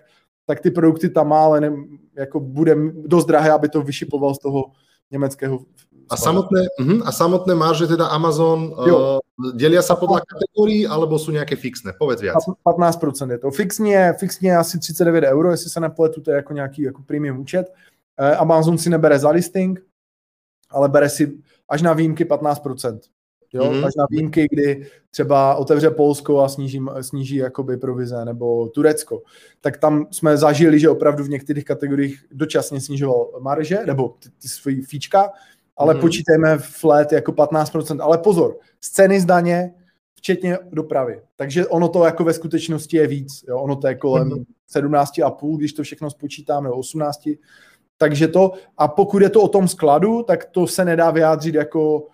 [0.47, 1.73] tak ty produkty tam má, ale ne,
[2.15, 4.65] jako bude dost drahé, aby to vyšipoval z toho
[5.11, 5.59] německého.
[6.11, 9.19] A samotné, uh, a samotné marže teda Amazon uh,
[9.57, 11.93] dělia se podle kategorií, alebo jsou nějaké fixné?
[11.99, 12.45] Povedz viac.
[12.65, 13.51] 15% je to.
[13.51, 17.67] Fixně, fixně asi 39 euro, jestli se nepletu, to je jako nějaký jako premium účet.
[18.21, 19.81] Uh, Amazon si nebere za listing,
[20.71, 22.99] ale bere si až na výjimky 15%.
[23.57, 23.65] Jo?
[23.65, 23.87] Mm-hmm.
[23.87, 29.23] Až na výjimky, kdy třeba otevře Polsko a sníží, sníží jakoby provize, nebo Turecko.
[29.61, 34.49] Tak tam jsme zažili, že opravdu v některých kategoriích dočasně snižoval marže, nebo ty, ty
[34.49, 35.31] svojí fíčka,
[35.77, 36.01] ale mm-hmm.
[36.01, 38.03] počítajme flat jako 15%.
[38.03, 39.75] Ale pozor, z ceny zdaně,
[40.15, 41.21] včetně dopravy.
[41.37, 43.45] Takže ono to jako ve skutečnosti je víc.
[43.49, 43.59] Jo?
[43.59, 44.45] Ono to je kolem mm-hmm.
[44.75, 47.29] 17,5, když to všechno spočítám, nebo 18.
[47.99, 52.07] Takže to, a pokud je to o tom skladu, tak to se nedá vyjádřit jako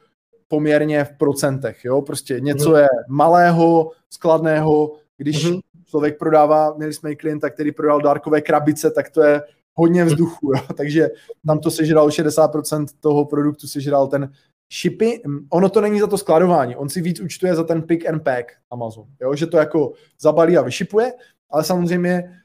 [0.52, 2.76] poměrně v procentech, jo, prostě něco mm.
[2.76, 5.60] je malého, skladného, když mm.
[5.86, 9.42] člověk prodává, měli jsme i klienta, který prodal dárkové krabice, tak to je
[9.74, 11.10] hodně vzduchu, jo, takže
[11.46, 14.32] tam to sežral 60% toho produktu, sežral ten
[14.80, 18.20] shipy, ono to není za to skladování, on si víc účtuje za ten pick and
[18.20, 21.12] pack Amazon, jo, že to jako zabalí a vyšipuje,
[21.50, 22.42] ale samozřejmě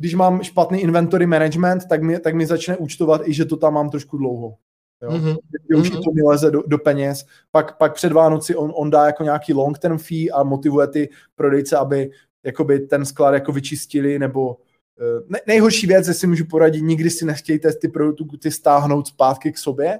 [0.00, 3.74] když mám špatný inventory management, tak mi, tak mi začne účtovat i, že to tam
[3.74, 4.56] mám trošku dlouho.
[5.02, 5.10] Jo?
[5.10, 5.36] Mm-hmm.
[5.76, 6.04] Už mm-hmm.
[6.04, 7.24] to mi leze do, do peněz.
[7.50, 11.08] Pak, pak před Vánoci on, on dá jako nějaký long term fee a motivuje ty
[11.34, 12.10] prodejce, aby
[12.44, 14.56] jakoby ten sklad jako vyčistili, nebo
[15.00, 19.58] eh, ne, nejhorší věc, jestli můžu poradit, nikdy si nechtějte ty produkty stáhnout zpátky k
[19.58, 19.98] sobě.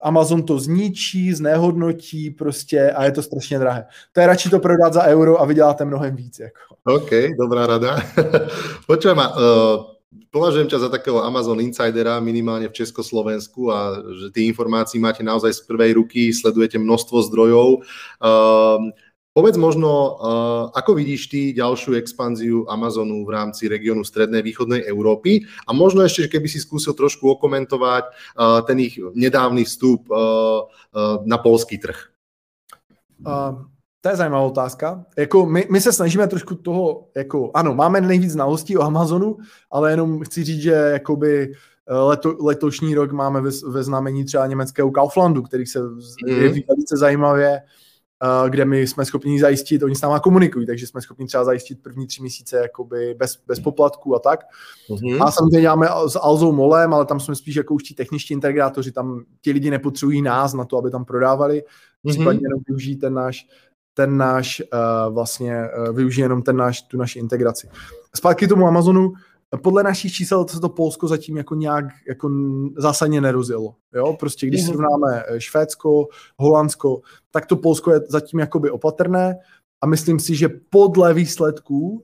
[0.00, 3.86] Amazon to zničí, znehodnotí prostě a je to strašně drahé.
[4.12, 6.38] To je radši to prodat za euro a vyděláte mnohem víc.
[6.38, 6.58] Jako.
[6.84, 7.96] OK, dobrá rada.
[8.86, 9.91] Počujem, uh,
[10.32, 15.52] považujem ťa za takého Amazon insidera minimálne v Československu a že ty informácií máte naozaj
[15.52, 17.84] z prvej ruky, sledujete množstvo zdrojov.
[18.18, 18.92] Uh,
[19.32, 20.12] Povedz možno, uh,
[20.76, 26.28] ako vidíš ty ďalšiu expanziu Amazonu v rámci regionu strednej východnej Európy a možno ešte,
[26.28, 30.68] keby si skúsil trošku okomentovať uh, ten ich nedávny vstup uh,
[31.24, 32.12] na polský trh.
[33.24, 33.71] Uh,
[34.02, 35.04] to je zajímavá otázka.
[35.16, 39.36] Jako my, my se snažíme trošku toho, jako ano, máme nejvíc znalostí o Amazonu,
[39.70, 41.52] ale jenom chci říct, že jakoby
[41.88, 46.00] eh, leto, letošní rok máme ve, ve znamení třeba německého Kauflandu, který se mm.
[46.26, 47.62] jeví velice zajímavě,
[48.22, 51.82] uh, kde my jsme schopni zajistit, oni s náma komunikují, takže jsme schopni třeba zajistit
[51.82, 54.40] první tři měsíce jakoby bez, bez poplatků a tak.
[55.02, 55.22] Mm.
[55.22, 58.92] A samozřejmě děláme s Alzou Molem, ale tam jsme spíš jako už ti techničtí integrátoři,
[58.92, 61.62] tam ti lidi nepotřebují nás na to, aby tam prodávali,
[62.04, 62.10] mm.
[62.10, 63.46] případně jenom využijí ten náš
[63.94, 67.68] ten náš uh, vlastně uh, využije jenom ten náš, tu naši integraci.
[68.14, 69.12] Zpátky tomu Amazonu,
[69.62, 72.30] podle našich čísel se to Polsko zatím jako nějak jako
[72.76, 73.74] zásadně nerozjelo.
[73.94, 74.16] Jo?
[74.20, 74.66] Prostě když mm-hmm.
[74.66, 77.00] srovnáme eh, Švédsko, Holandsko,
[77.30, 79.36] tak to Polsko je zatím jakoby opatrné
[79.80, 82.02] a myslím si, že podle výsledků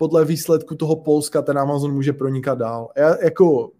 [0.00, 2.88] podle výsledku toho Polska ten Amazon může pronikat dál.
[2.96, 3.70] Já, jako,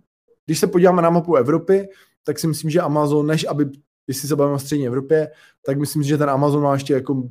[0.46, 1.88] když se podíváme na mapu Evropy,
[2.24, 3.64] tak si myslím, že Amazon, než aby
[4.10, 5.30] když se bavíme o střední Evropě,
[5.66, 7.22] tak myslím si, že ten Amazon má ještě jako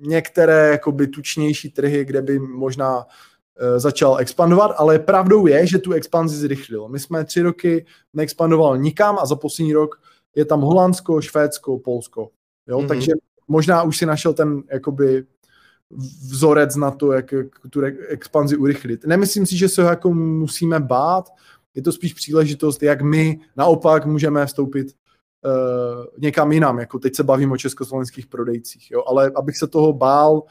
[0.00, 3.04] některé jakoby tučnější trhy, kde by možná uh,
[3.76, 6.88] začal expandovat, ale pravdou je, že tu expanzi zrychlil.
[6.88, 10.00] My jsme tři roky neexpandoval nikam a za poslední rok
[10.34, 12.30] je tam Holandsko, Švédsko, Polsko.
[12.68, 12.78] Jo?
[12.78, 12.88] Mm-hmm.
[12.88, 13.12] Takže
[13.48, 15.24] možná už si našel ten jakoby
[16.30, 19.06] vzorec na to, jak, jak tu expanzi urychlit.
[19.06, 21.28] Nemyslím si, že se ho jako musíme bát,
[21.74, 24.86] je to spíš příležitost, jak my naopak můžeme vstoupit
[25.44, 29.92] uh, někam jinam, jako teď se bavím o československých prodejcích, jo, ale abych se toho
[29.92, 30.42] bál,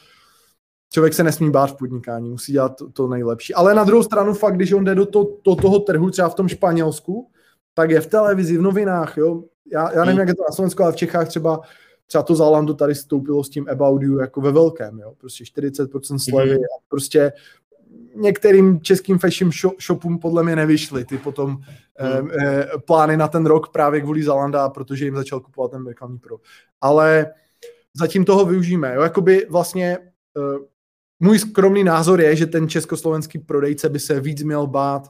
[0.93, 3.53] člověk se nesmí bát v podnikání, musí dělat to, to nejlepší.
[3.53, 6.35] Ale na druhou stranu fakt, když on jde do, to, do toho trhu, třeba v
[6.35, 7.31] tom Španělsku,
[7.73, 9.43] tak je v televizi, v novinách, jo.
[9.71, 10.19] Já, já nevím, hmm.
[10.19, 11.61] jak je to na Slovensku, ale v Čechách třeba
[12.07, 15.13] třeba to Zalando tady stoupilo s tím About You jako ve velkém, jo.
[15.17, 16.55] Prostě 40% slevy mm.
[16.55, 17.31] a prostě
[18.15, 19.51] některým českým fashion
[19.81, 21.49] shopům podle mě nevyšly ty potom
[21.97, 22.29] hmm.
[22.41, 26.37] eh, plány na ten rok právě kvůli Zalanda, protože jim začal kupovat ten reklamní pro.
[26.81, 27.33] Ale
[27.93, 28.95] zatím toho využijeme.
[28.95, 29.01] Jo?
[29.01, 30.59] Jakoby vlastně eh,
[31.19, 35.07] můj skromný názor je, že ten československý prodejce by se víc měl bát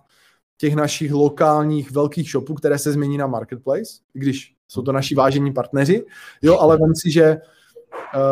[0.57, 5.53] těch našich lokálních velkých shopů, které se změní na marketplace, když jsou to naši vážení
[5.53, 6.05] partneři,
[6.41, 7.37] jo, ale vem si, že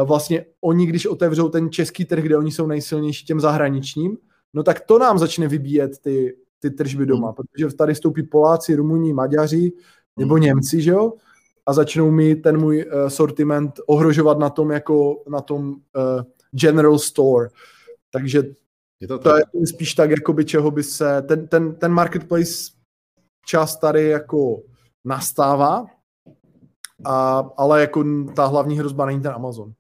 [0.04, 4.18] vlastně oni, když otevřou ten český trh, kde oni jsou nejsilnější těm zahraničním,
[4.54, 7.36] no tak to nám začne vybíjet ty, ty tržby doma, hmm.
[7.36, 9.72] protože tady stoupí Poláci, Rumuni, Maďaři
[10.18, 10.44] nebo hmm.
[10.44, 11.14] Němci, že jo?
[11.66, 15.76] A začnou mi ten můj uh, sortiment ohrožovat na tom jako na tom uh,
[16.52, 17.50] general store.
[18.12, 18.44] Takže
[19.00, 22.72] je to, to je spíš tak, jakoby čeho by se, ten, ten, ten marketplace
[23.46, 24.62] čas tady jako
[25.06, 25.86] nastává,
[27.06, 29.74] a, ale jako ta hlavní hrozba není ten Amazon.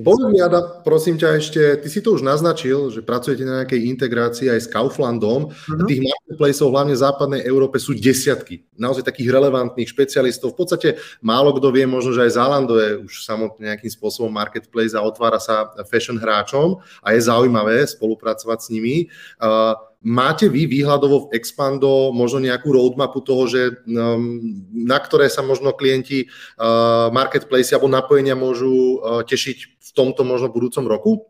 [0.00, 3.86] Poviem mi, Ada, prosím ťa ešte, ty si to už naznačil, že pracujete na nejakej
[3.92, 5.50] integrácii aj s Kauflandom.
[5.52, 5.86] Mm-hmm.
[5.86, 8.64] Tých marketplaceov hlavne v západnej Európe sú desiatky.
[8.78, 10.54] Naozaj takých relevantných špecialistov.
[10.54, 10.88] V podstate
[11.20, 15.42] málo kto vie, možno, že aj Zalando je už samotný nejakým spôsobom marketplace a otvára
[15.42, 18.96] sa fashion hráčom a je zaujímavé spolupracovať s nimi.
[19.42, 19.76] Uh,
[20.06, 24.38] Máte vy výhľadovo v Expando možno nejakú roadmapu toho, že um,
[24.70, 30.46] na ktoré sa možno klienti uh, marketplace alebo napojenia môžu uh, tešiť v tomto možno
[30.46, 31.26] budúcom roku?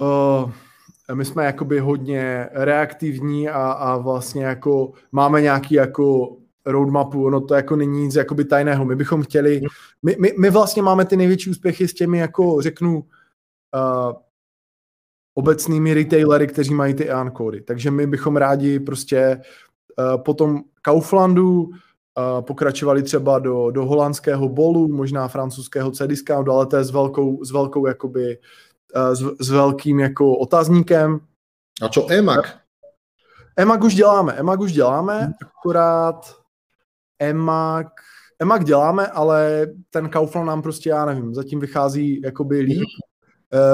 [0.00, 0.48] Uh,
[1.12, 7.54] my jsme jakoby hodně reaktivní a, a vlastně jako máme nějaký jako roadmapu, ono to
[7.54, 8.84] jako není nic jakoby tajného.
[8.84, 9.60] My bychom chtěli,
[10.02, 14.12] my, my, my vlastně máme ty největší úspěchy s těmi jako řeknu uh,
[15.34, 17.60] obecnými retailery, kteří mají ty EAN kódy.
[17.60, 19.40] Takže my bychom rádi prostě
[19.98, 21.70] uh, potom Kauflandu uh,
[22.40, 27.50] pokračovali třeba do, do holandského bolu, možná francouzského C-discountu, ale to je s velkou, s
[27.50, 28.38] velkou jakoby,
[28.96, 31.20] uh, s, s velkým jako otazníkem.
[31.82, 32.60] A co EMAG?
[33.56, 36.34] EMAG už děláme, EMAG už děláme, akorát
[37.18, 37.86] EMAG,
[38.38, 42.88] EMAG děláme, ale ten Kaufland nám prostě, já nevím, zatím vychází jakoby líp,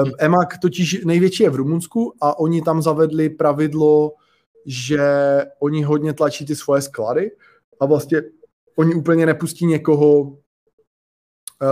[0.03, 4.13] Um, EMAG totiž největší je v Rumunsku a oni tam zavedli pravidlo,
[4.65, 5.01] že
[5.59, 7.31] oni hodně tlačí ty svoje sklady
[7.79, 8.21] a vlastně
[8.75, 10.37] oni úplně nepustí někoho uh,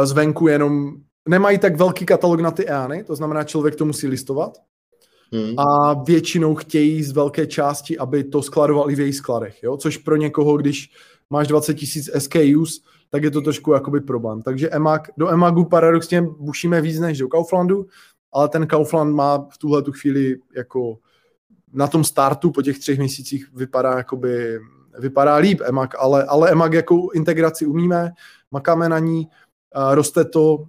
[0.04, 0.94] zvenku jenom,
[1.30, 4.58] nemají tak velký katalog na ty EANy, to znamená, člověk to musí listovat
[5.32, 5.60] hmm.
[5.60, 9.78] a většinou chtějí z velké části, aby to skladovali v jejich skladech, jo?
[9.78, 10.92] což pro někoho, když
[11.30, 12.84] máš 20 tisíc SKUs,
[13.16, 14.42] tak je to trošku jakoby problém.
[14.42, 17.86] Takže EMAG, do EMAGu paradoxně bušíme víc než do Kauflandu,
[18.34, 20.98] ale ten Kaufland má v tuhle tu chvíli jako
[21.74, 24.60] na tom startu po těch třech měsících vypadá jakoby,
[25.00, 28.12] vypadá líp EMAG, ale, ale EMAG jako integraci umíme,
[28.52, 29.28] makáme na ní,
[29.74, 30.66] a roste to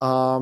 [0.00, 0.40] a,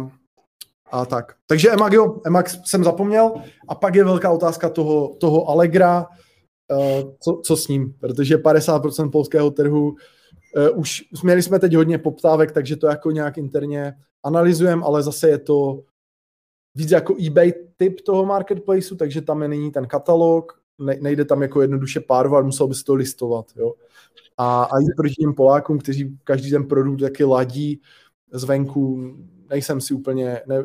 [0.92, 1.34] a tak.
[1.46, 3.32] Takže EMAG jo, EMAG jsem zapomněl
[3.68, 6.06] a pak je velká otázka toho, toho Allegra,
[6.70, 9.96] uh, co, co s ním, protože 50% polského trhu
[10.56, 15.28] Uh, už měli jsme teď hodně poptávek, takže to jako nějak interně analyzujeme, ale zase
[15.28, 15.82] je to
[16.74, 21.42] víc jako eBay typ toho marketplaceu, takže tam je není ten katalog, ne, nejde tam
[21.42, 23.74] jako jednoduše párovat, musel by se to listovat, jo.
[24.38, 27.80] A, a jít proti těm Polákům, kteří každý ten produkt taky ladí
[28.32, 29.14] zvenku,
[29.50, 30.64] nejsem si úplně, ne,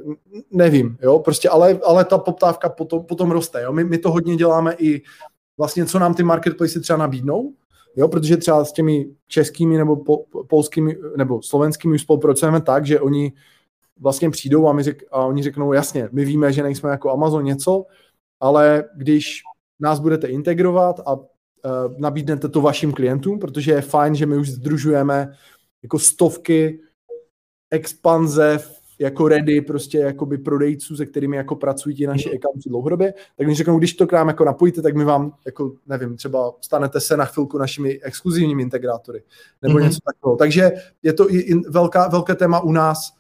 [0.52, 3.73] nevím, jo, prostě, ale, ale ta poptávka potom, potom roste, jo.
[3.73, 5.02] My, my to hodně děláme i
[5.58, 7.54] vlastně, co nám ty marketplace třeba nabídnou,
[7.95, 13.34] Jo, protože třeba s těmi českými nebo po, polskými nebo slovenskými spolupracujeme tak, že oni
[14.00, 17.43] vlastně přijdou a, my řek, a oni řeknou, jasně, my víme, že nejsme jako Amazon
[17.43, 17.86] něco,
[18.39, 19.41] ale když
[19.80, 21.21] nás budete integrovat a uh,
[21.97, 25.34] nabídnete to vašim klientům, protože je fajn, že my už združujeme
[25.84, 26.80] jako stovky
[27.71, 28.60] expanze
[29.00, 33.56] jako ready prostě jakoby prodejců, se kterými jako pracují ti naši accounti dlouhodobě, tak mi
[33.56, 37.18] řeknou, když to k nám jako napojíte, tak my vám, jako nevím, třeba stanete se
[37.18, 39.24] na chvilku našimi exkluzivními integrátory,
[39.62, 39.84] nebo mm-hmm.
[39.84, 40.38] něco takového.
[40.38, 40.72] Takže
[41.04, 43.14] je to i velká, velké téma u nás,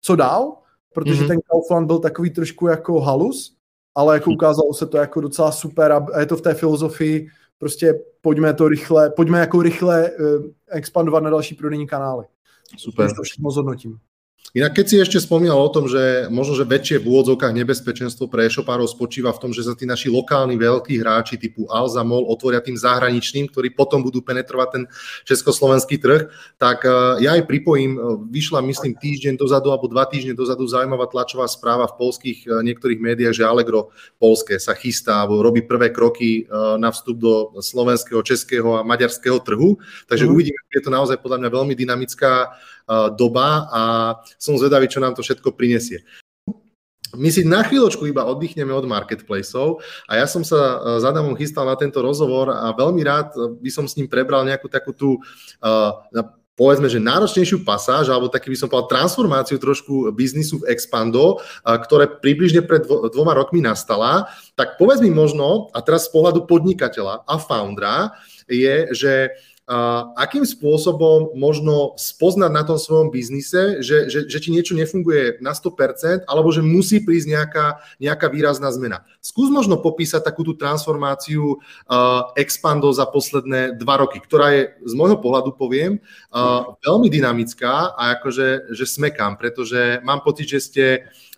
[0.00, 0.56] co dál,
[0.94, 1.28] protože mm-hmm.
[1.28, 3.56] ten Kaufland byl takový trošku jako halus,
[3.94, 7.28] ale jako ukázalo se to jako docela super a je to v té filozofii,
[7.58, 12.24] prostě pojďme to rychle, pojďme jako rychle uh, expandovat na další prodejní kanály.
[12.76, 13.14] Super.
[13.14, 13.98] To všechno zhodnotím.
[14.50, 18.50] Inak keď si ešte spomínal o tom, že možno, že väčšie v úvodzovkách nebezpečenstvo pre
[18.50, 22.58] e-shopárov spočíva v tom, že sa tí naši lokálni veľkí hráči typu Alza, Mol otvoria
[22.58, 24.82] tým zahraničným, ktorí potom budú penetrovať ten
[25.22, 30.34] československý trh, tak e, ja aj pripojím, e, vyšla myslím týždeň dozadu alebo dva týždne
[30.34, 35.46] dozadu zaujímavá tlačová správa v polských e, niektorých médiách, že Allegro polské sa chystá alebo
[35.46, 39.78] robí prvé kroky na vstup do slovenského, českého a maďarského trhu.
[40.10, 40.30] Takže mm.
[40.30, 42.50] uvidíme, je to naozaj podľa mňa veľmi dynamická
[43.14, 43.82] doba a
[44.40, 46.02] som zvedavý, čo nám to všetko prinesie.
[47.10, 51.66] My si na chvíľočku iba oddychneme od marketplaceov a ja som sa s Adamom chystal
[51.66, 55.18] na tento rozhovor a veľmi rád by som s ním prebral nejakú takú tú
[56.60, 62.20] povedzme, že náročnejšiu pasáž, alebo taký by som povedal transformáciu trošku biznisu v Expando, ktoré
[62.20, 64.28] približne pred dvoma rokmi nastala,
[64.60, 68.12] tak povedz mi možno, a teraz z pohľadu podnikateľa a foundera,
[68.44, 69.12] je, že
[70.18, 75.54] akým spôsobom možno spoznať na tom svojom biznise, že, že, že ti niečo nefunguje na
[75.54, 77.66] 100%, alebo že musí prísť nejaká,
[78.02, 79.06] nejaká výrazná zmena.
[79.22, 84.92] Skús možno popísať takú tú transformáciu uh, Expando za posledné dva roky, ktorá je z
[84.98, 86.02] môjho pohľadu, poviem,
[86.34, 90.84] uh, veľmi dynamická a akože že smekám, pretože mám pocit, že ste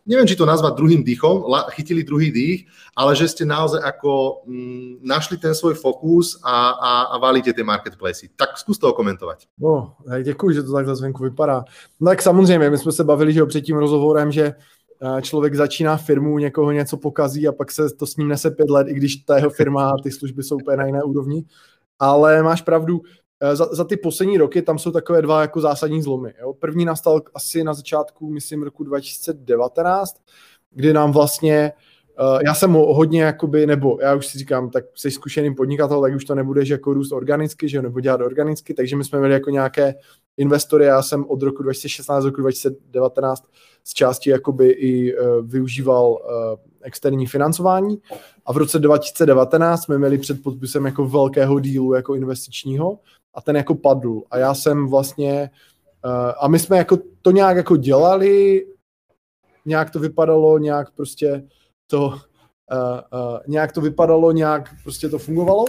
[0.06, 5.06] neviem, či to nazvať druhým dýchom, chytili druhý dých, ale že ste naozaj ako mm,
[5.06, 8.30] našli ten svůj fokus a, a, a valíte ty marketplacy.
[8.36, 9.38] Tak zkus to komentovat.
[9.58, 11.64] No, děkuji, že to takhle zvenku vypadá.
[12.00, 15.96] No tak samozřejmě, my jsme se bavili, že před tím rozhovorem, že eh, člověk začíná
[15.96, 19.16] firmu, někoho něco pokazí a pak se to s ním nese pět let, i když
[19.16, 21.44] ta jeho firma a ty služby jsou úplně na jiné úrovni.
[21.98, 23.00] Ale máš pravdu,
[23.52, 26.34] za, za ty poslední roky tam jsou takové dva jako zásadní zlomy.
[26.40, 26.52] Jo.
[26.52, 30.16] První nastal asi na začátku, myslím, roku 2019,
[30.70, 31.72] kdy nám vlastně,
[32.20, 36.14] uh, já jsem hodně jakoby, nebo já už si říkám, tak jsi zkušený podnikatel, tak
[36.14, 39.50] už to nebudeš jako růst organicky, že nebo dělat organicky, takže my jsme měli jako
[39.50, 39.94] nějaké
[40.36, 43.44] investory, já jsem od roku 2016 do roku 2019
[43.84, 46.18] z části jakoby i uh, využíval
[46.82, 47.98] externí financování
[48.46, 52.98] a v roce 2019 jsme měli před podpisem jako velkého dílu jako investičního
[53.34, 54.22] a ten jako padl.
[54.30, 55.50] A já jsem vlastně,
[56.04, 58.66] uh, a my jsme jako to nějak jako dělali,
[59.64, 61.44] nějak to vypadalo, nějak prostě
[61.86, 65.64] to, uh, uh, nějak to vypadalo, nějak prostě to fungovalo.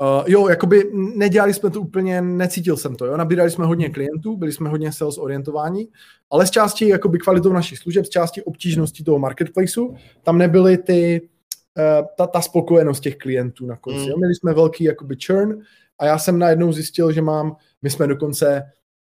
[0.00, 4.36] Uh, jo, jakoby nedělali jsme to úplně, necítil jsem to, jo, nabírali jsme hodně klientů,
[4.36, 5.88] byli jsme hodně sales orientovaní,
[6.30, 11.28] ale z části jakoby kvalitou našich služeb, z části obtížnosti toho marketplaceu, tam nebyly ty,
[11.78, 14.08] uh, ta, ta spokojenost těch klientů na konci, mm.
[14.08, 15.62] jo, měli jsme velký jakoby churn,
[15.98, 18.62] a já jsem najednou zjistil, že mám, my jsme dokonce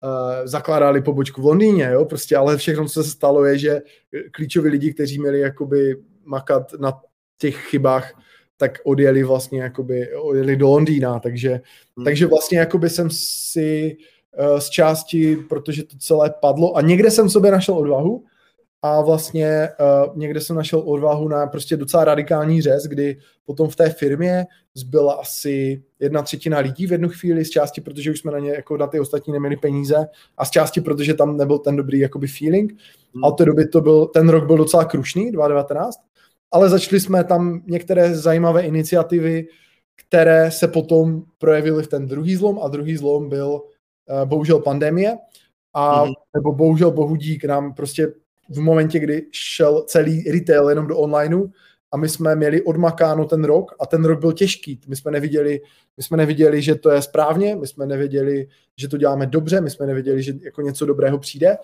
[0.03, 3.81] uh, zakládali pobočku v Londýně, jo, prostě, ale všechno, co se stalo, je, že
[4.31, 7.01] klíčoví lidi, kteří měli jakoby makat na
[7.37, 8.21] těch chybách,
[8.57, 11.61] tak odjeli vlastně jakoby, odjeli do Londýna, takže,
[11.97, 12.05] hmm.
[12.05, 13.97] takže vlastně jakoby jsem si
[14.39, 18.23] uh, z části, protože to celé padlo a někde jsem v sobě našel odvahu,
[18.87, 23.75] a vlastně uh, někde jsem našel odvahu na prostě docela radikální řez, kdy potom v
[23.75, 24.45] té firmě
[24.75, 28.51] zbyla asi jedna třetina lidí v jednu chvíli, z části protože už jsme na ně
[28.51, 32.27] jako na ty ostatní neměli peníze a z části protože tam nebyl ten dobrý jakoby
[32.27, 32.73] feeling.
[33.13, 33.25] Hmm.
[33.25, 35.99] A od té doby to byl, ten rok byl docela krušný, 2019,
[36.51, 39.47] ale začali jsme tam některé zajímavé iniciativy,
[40.07, 45.17] které se potom projevily v ten druhý zlom a druhý zlom byl uh, bohužel pandemie
[45.73, 46.13] a hmm.
[46.35, 48.13] nebo bohužel bohudík nám prostě
[48.49, 51.47] v momentě, kdy šel celý retail jenom do onlineu
[51.91, 54.81] a my jsme měli odmakáno ten rok a ten rok byl těžký.
[54.87, 55.61] My jsme neviděli,
[55.97, 59.69] my jsme neviděli, že to je správně, my jsme neviděli, že to děláme dobře, my
[59.69, 61.57] jsme neviděli, že jako něco dobrého přijde,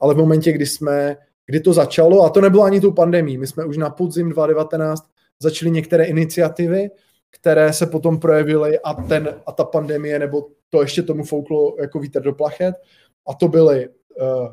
[0.00, 3.46] ale v momentě, kdy jsme, kdy to začalo, a to nebylo ani tou pandemí, my
[3.46, 6.90] jsme už na podzim 2019 začali některé iniciativy,
[7.30, 11.98] které se potom projevily a, ten, a ta pandemie, nebo to ještě tomu fouklo jako
[11.98, 12.74] vítr do plachet,
[13.28, 14.48] a to byly uh,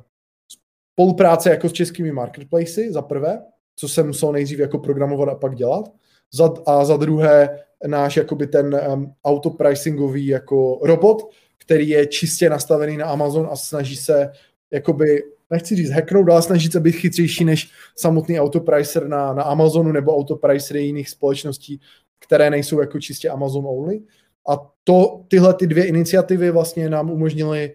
[0.97, 3.41] spolupráce jako s českými marketplacy, za prvé,
[3.75, 5.86] co jsem musel nejdřív jako programovat a pak dělat,
[6.33, 12.97] za, a za druhé náš jakoby ten um, autopricingový jako robot, který je čistě nastavený
[12.97, 14.31] na Amazon a snaží se
[14.71, 19.91] jakoby, nechci říct hacknout, ale snaží se být chytřejší než samotný autopricer na, na Amazonu
[19.91, 21.81] nebo autopricery jiných společností,
[22.19, 24.01] které nejsou jako čistě Amazon only.
[24.49, 27.73] A to, tyhle ty dvě iniciativy vlastně nám umožnily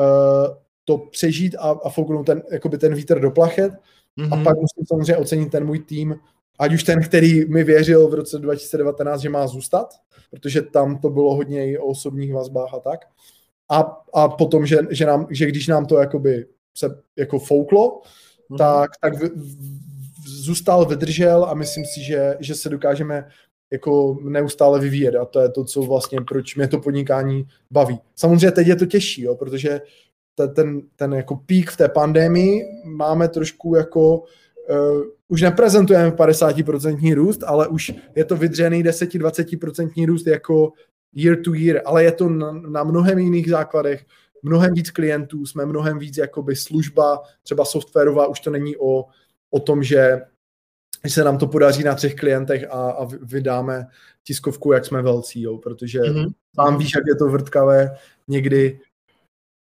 [0.00, 3.72] uh, to přežít a, a fouknout ten, jakoby ten vítr do plachet.
[3.72, 4.32] Mm-hmm.
[4.32, 4.44] A mhm.
[4.44, 6.14] pak musím samozřejmě ocenit ten můj tým,
[6.58, 9.94] ať už ten, který mi věřil v roce 2019, že má zůstat,
[10.30, 13.00] protože tam to bylo hodně i o osobních vazbách a tak.
[13.70, 18.58] A, a potom, že, že, nám, že když nám to jakoby se jako fouklo, mm-hmm.
[18.58, 19.82] tak, tak v, v,
[20.26, 23.28] zůstal, vydržel a myslím si, že, že se dokážeme
[23.70, 27.98] jako neustále vyvíjet a to je to, co vlastně, proč mě to podnikání baví.
[28.16, 29.80] Samozřejmě teď je to těžší, jo, protože
[30.54, 37.42] ten, ten jako pík v té pandemii máme trošku jako uh, už neprezentujeme 50% růst,
[37.46, 40.72] ale už je to vydřený 10-20% růst jako
[41.14, 44.04] year to year, ale je to na, na mnohem jiných základech,
[44.42, 49.04] mnohem víc klientů, jsme mnohem víc jakoby služba, třeba softwarová, už to není o,
[49.50, 50.20] o tom, že
[51.06, 53.86] se nám to podaří na třech klientech a, a vydáme
[54.24, 56.32] tiskovku, jak jsme velcí, jo, protože mm-hmm.
[56.54, 57.96] sám víš, jak je to vrtkavé
[58.28, 58.80] někdy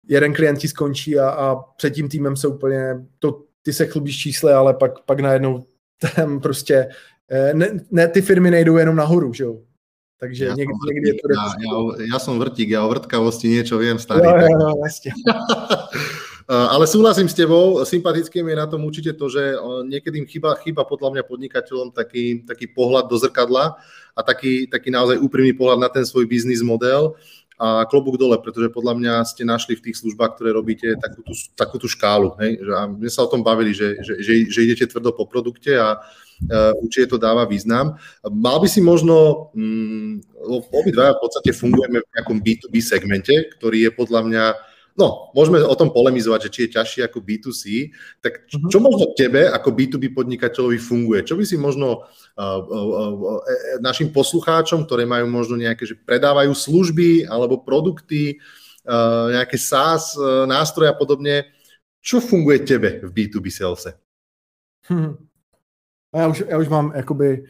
[0.08, 4.18] jeden klient ti skončí a, a před tím týmem se úplně, to, ty se chlubíš
[4.18, 5.66] čísle, ale pak, pak najednou
[6.16, 6.90] tam prostě,
[7.30, 9.58] eh, ne, ne, ty firmy nejdou jenom nahoru, že jo.
[10.22, 11.28] Takže ja někdy, někdy je to...
[11.34, 11.74] Ja, ja,
[12.14, 14.22] ja som vrtík, ja o vrtkavosti niečo viem, starý.
[14.22, 15.12] Jo, jo, jo, vlastne.
[16.76, 19.56] Ale súhlasím s tebou, sympatickým je na tom určite to, že
[19.88, 23.80] niekedy im chyba, chyba podľa mňa podnikateľom taký, taký pohľad do zrkadla
[24.14, 27.16] a taký, taký naozaj úprimný pohľad na ten svoj biznis model
[27.62, 31.34] a klobúk dole, pretože podľa mňa ste našli v tých službách, ktoré robíte, takú tú,
[31.54, 32.34] takú tú škálu.
[32.42, 32.58] Hej?
[32.74, 36.02] A my sa o tom bavili, že, že, že, že idete tvrdo po produkte a
[36.02, 38.02] uh, určite to dáva význam.
[38.26, 40.18] Mal by si možno, um,
[40.74, 44.44] obidva v podstate fungujeme v nejakom B2B segmente, ktorý je podľa mňa
[45.00, 47.62] No, môžeme o tom polemizovať, že či je ťažší ako B2C,
[48.20, 48.68] tak mhm.
[48.68, 51.24] čo možno tebe ako B2B podnikateľovi funguje?
[51.24, 53.40] Čo by si možno uh, uh, uh,
[53.80, 58.40] našim poslucháčom, ktoré majú možno nejaké, že predávajú služby alebo produkty,
[58.84, 61.48] uh, nejaké SaaS uh, nástroje a podobne,
[62.02, 63.96] čo funguje tebe v B2B salese?
[64.90, 65.32] Hmm.
[66.16, 67.44] Já už, já už mám, jakoby,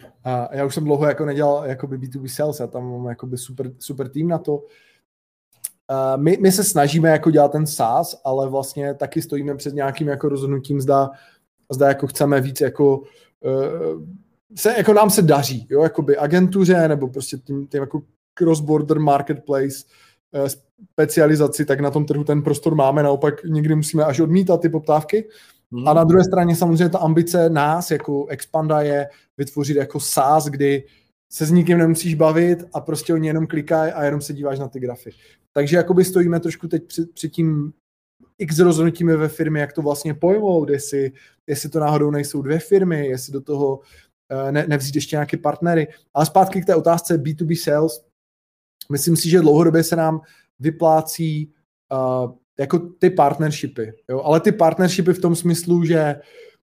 [0.52, 4.10] já už jsem dlouho jako nedělal jakoby B2B sales, a tam mám jakoby super, super
[4.10, 4.64] tým na to.
[5.92, 10.08] Uh, my, my se snažíme jako dělat ten SaaS, ale vlastně taky stojíme před nějakým
[10.08, 11.10] jako rozhodnutím, zda,
[11.72, 14.04] zda jako chceme víc jako uh,
[14.56, 18.02] se, jako nám se daří, jo, jakoby agentuře nebo prostě tím, tím jako
[18.40, 19.76] cross-border marketplace
[20.32, 20.48] uh,
[20.92, 25.28] specializaci, tak na tom trhu ten prostor máme, naopak někdy musíme až odmítat ty poptávky.
[25.72, 25.88] Hmm.
[25.88, 30.84] A na druhé straně samozřejmě ta ambice nás jako Expanda je vytvořit jako SaaS, kdy
[31.30, 34.68] se s nikým nemusíš bavit a prostě oni jenom klikají a jenom se díváš na
[34.68, 35.12] ty grafy.
[35.54, 37.74] Takže jakoby stojíme trošku teď před, před tím
[38.38, 41.12] x rozhodnutími ve firmě, jak to vlastně pojmout, jestli,
[41.48, 45.88] jestli to náhodou nejsou dvě firmy, jestli do toho uh, ne, nevzít ještě nějaké partnery.
[46.14, 48.06] Ale zpátky k té otázce B2B sales.
[48.92, 50.22] Myslím si, že dlouhodobě se nám
[50.60, 51.54] vyplácí
[51.92, 53.94] uh, jako ty partnershipy.
[54.10, 54.22] Jo?
[54.22, 56.16] Ale ty partnershipy v tom smyslu, že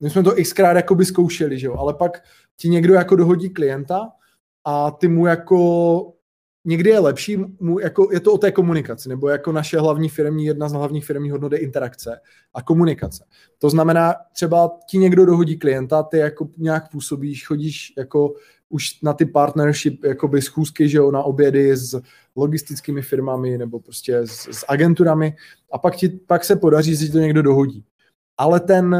[0.03, 1.77] my jsme to xkrát jakoby zkoušeli, že jo?
[1.79, 2.22] ale pak
[2.57, 4.09] ti někdo jako dohodí klienta
[4.64, 6.12] a ty mu jako
[6.67, 10.45] někdy je lepší, mu jako, je to o té komunikaci, nebo jako naše hlavní firmní,
[10.45, 12.21] jedna z hlavních firmních hodnot je interakce
[12.55, 13.25] a komunikace.
[13.59, 18.35] To znamená, třeba ti někdo dohodí klienta, ty jako nějak působíš, chodíš jako
[18.69, 22.01] už na ty partnership, jakoby schůzky, že jo, na obědy s
[22.37, 25.37] logistickými firmami nebo prostě s, s agenturami
[25.73, 27.85] a pak, ti, pak se podaří, že to někdo dohodí.
[28.39, 28.97] Ale ten,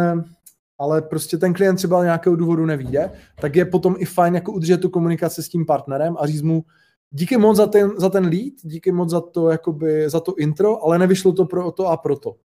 [0.79, 3.11] ale prostě ten klient třeba nějakého důvodu nevíde,
[3.41, 6.65] tak je potom i fajn jako udržet tu komunikaci s tím partnerem a říct mu,
[7.11, 10.85] díky moc za ten, za ten lead, díky moc za to, jakoby, za to intro,
[10.85, 12.37] ale nevyšlo to pro to a proto.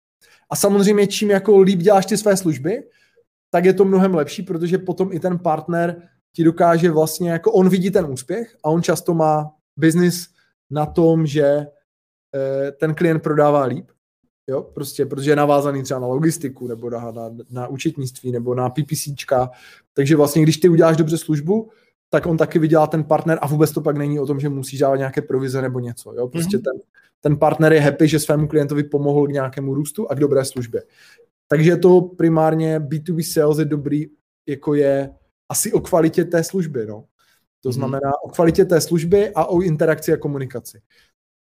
[0.49, 2.83] A samozřejmě čím jako líp děláš ty své služby,
[3.49, 6.01] tak je to mnohem lepší, protože potom i ten partner
[6.33, 10.27] ti dokáže vlastně, jako on vidí ten úspěch a on často má biznis
[10.69, 11.45] na tom, že
[12.35, 13.91] eh, ten klient prodává líp,
[14.47, 18.69] jo, prostě, protože je navázaný třeba na logistiku, nebo na, na, na účetnictví, nebo na
[18.69, 19.49] PPCčka,
[19.93, 21.69] takže vlastně, když ty uděláš dobře službu,
[22.13, 24.77] tak on taky vydělá ten partner a vůbec to pak není o tom, že musí
[24.77, 26.13] dávat nějaké provize nebo něco.
[26.13, 26.27] Jo?
[26.27, 26.63] Prostě mm-hmm.
[26.63, 26.81] ten,
[27.21, 30.83] ten partner je happy, že svému klientovi pomohl k nějakému růstu a k dobré službě.
[31.47, 34.07] Takže to primárně B2B sales je dobrý,
[34.47, 35.13] jako je
[35.49, 36.85] asi o kvalitě té služby.
[36.85, 37.05] No.
[37.61, 37.73] To mm-hmm.
[37.73, 40.81] znamená o kvalitě té služby a o interakci a komunikaci.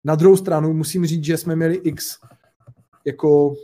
[0.03, 2.19] Na druhou stranu musím říct, že jsme měli x
[3.05, 3.55] jako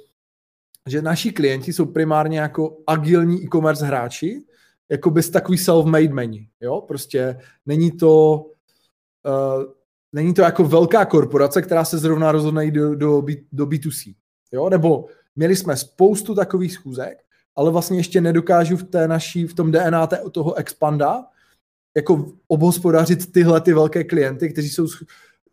[0.90, 4.44] že naši klienti jsou primárně jako agilní e-commerce hráči,
[4.92, 8.46] jako bez takový self-made menu, jo, prostě není to
[9.26, 9.64] uh,
[10.14, 14.16] není to jako velká korporace, která se zrovna rozhodne jít do, do, do B2C,
[14.52, 15.06] jo, nebo
[15.36, 17.18] měli jsme spoustu takových schůzek,
[17.56, 21.26] ale vlastně ještě nedokážu v té naší, v tom DNA té, toho expanda
[21.96, 24.88] jako obhospodařit tyhle ty velké klienty, kteří jsou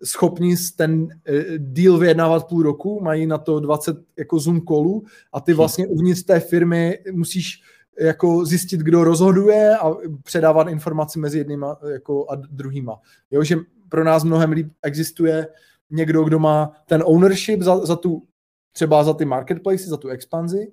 [0.05, 5.41] schopni ten eh, deal vyjednávat půl roku, mají na to 20 jako Zoom kolů a
[5.41, 5.57] ty hm.
[5.57, 7.63] vlastně uvnitř té firmy musíš
[8.01, 13.01] jako zjistit, kdo rozhoduje a předávat informaci mezi jednýma jako a druhýma.
[13.31, 13.57] Jo, že
[13.89, 15.49] pro nás mnohem líp existuje
[15.91, 18.23] někdo, kdo má ten ownership za, za tu,
[18.73, 20.73] třeba za ty marketplaces, za tu expanzi.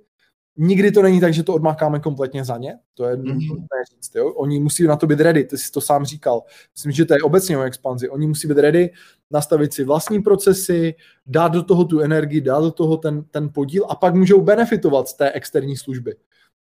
[0.59, 3.67] Nikdy to není tak, že to odmákáme kompletně za ně, to je mm-hmm.
[3.93, 4.33] říct, jo?
[4.33, 6.41] Oni musí na to být ready, ty jsi to sám říkal.
[6.75, 8.09] Myslím, že to je obecně o expanzi.
[8.09, 8.89] Oni musí být ready,
[9.31, 10.95] nastavit si vlastní procesy,
[11.27, 15.07] dát do toho tu energii, dát do toho ten, ten podíl a pak můžou benefitovat
[15.07, 16.15] z té externí služby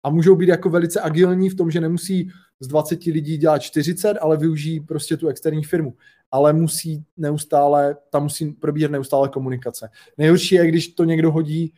[0.03, 2.29] a můžou být jako velice agilní v tom, že nemusí
[2.59, 5.93] z 20 lidí dělat 40, ale využijí prostě tu externí firmu.
[6.31, 9.89] Ale musí neustále, tam musí probíhat neustále komunikace.
[10.17, 11.73] Nejhorší je, když to někdo hodí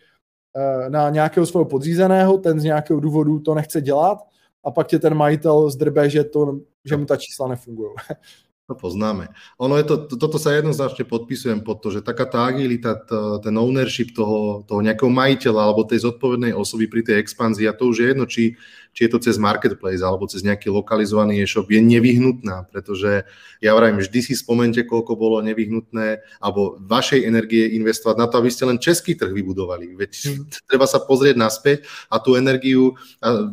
[0.55, 4.17] eh, na nějakého svého podřízeného, ten z nějakého důvodu to nechce dělat
[4.63, 7.91] a pak tě ten majitel zdrbe, že, to, že mu ta čísla nefungují.
[8.69, 9.33] To poznáme.
[9.57, 13.41] Ono je to, to, toto sa jednoznačne podpisujem pod to, že taká tá agilita, to,
[13.41, 17.89] ten ownership toho, toho nejakého majiteľa alebo tej zodpovednej osoby pri tej expanzii, a to
[17.89, 18.53] už je jedno, či,
[18.93, 23.25] či je to cez marketplace alebo cez nejaký lokalizovaný e-shop, je nevyhnutná, pretože
[23.57, 28.53] ja vravím, vždy si spomente, koľko bolo nevyhnutné alebo vašej energie investovať na to, aby
[28.53, 29.97] ste len český trh vybudovali.
[29.97, 30.69] Veď mm.
[30.69, 33.49] treba sa pozrieť naspäť a tú energiu, a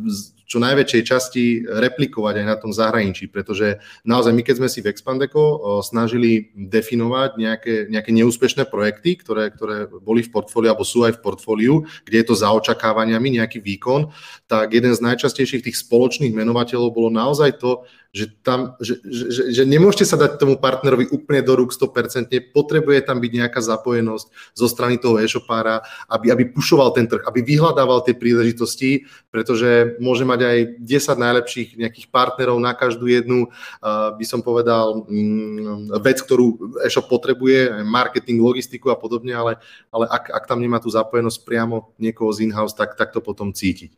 [0.47, 4.95] čo najväčšej časti replikovať aj na tom zahraničí, pretože naozaj my, keď sme si v
[4.95, 11.19] Expandeco snažili definovať nejaké, nejaké neúspešné projekty, ktoré, ktoré boli v portfóliu alebo sú aj
[11.19, 11.75] v portfóliu,
[12.07, 14.15] kde je to za očakávaniami nejaký výkon,
[14.47, 17.83] tak jeden z najčastejších tých spoločných menovateľov bolo naozaj to,
[18.17, 23.05] že, tam, že, že, že nemôžete sa dať tomu partnerovi úplne do rúk 100%, potrebuje
[23.05, 28.01] tam byť nejaká zapojenosť zo strany toho e-shopára, aby, aby pušoval ten trh, aby vyhľadával
[28.09, 34.25] tie príležitosti, pretože môže mať aj 10 najlepších nejakých partnerov na každú jednu, uh, by
[34.27, 39.57] som povedal, um, vec, ktorú e-shop potrebuje, marketing, logistiku a podobne, ale,
[39.89, 43.55] ale ak, ak tam nemá tú zapojenosť priamo niekoho z in-house, tak, tak to potom
[43.55, 43.95] cítiť.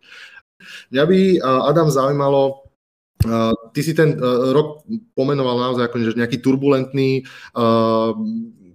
[0.95, 2.68] Mňa by, uh, Adam, zaujímalo,
[3.18, 4.14] Uh, ty si ten
[4.55, 4.86] rok
[5.18, 7.26] pomenoval naozaj ako nejaký turbulentný,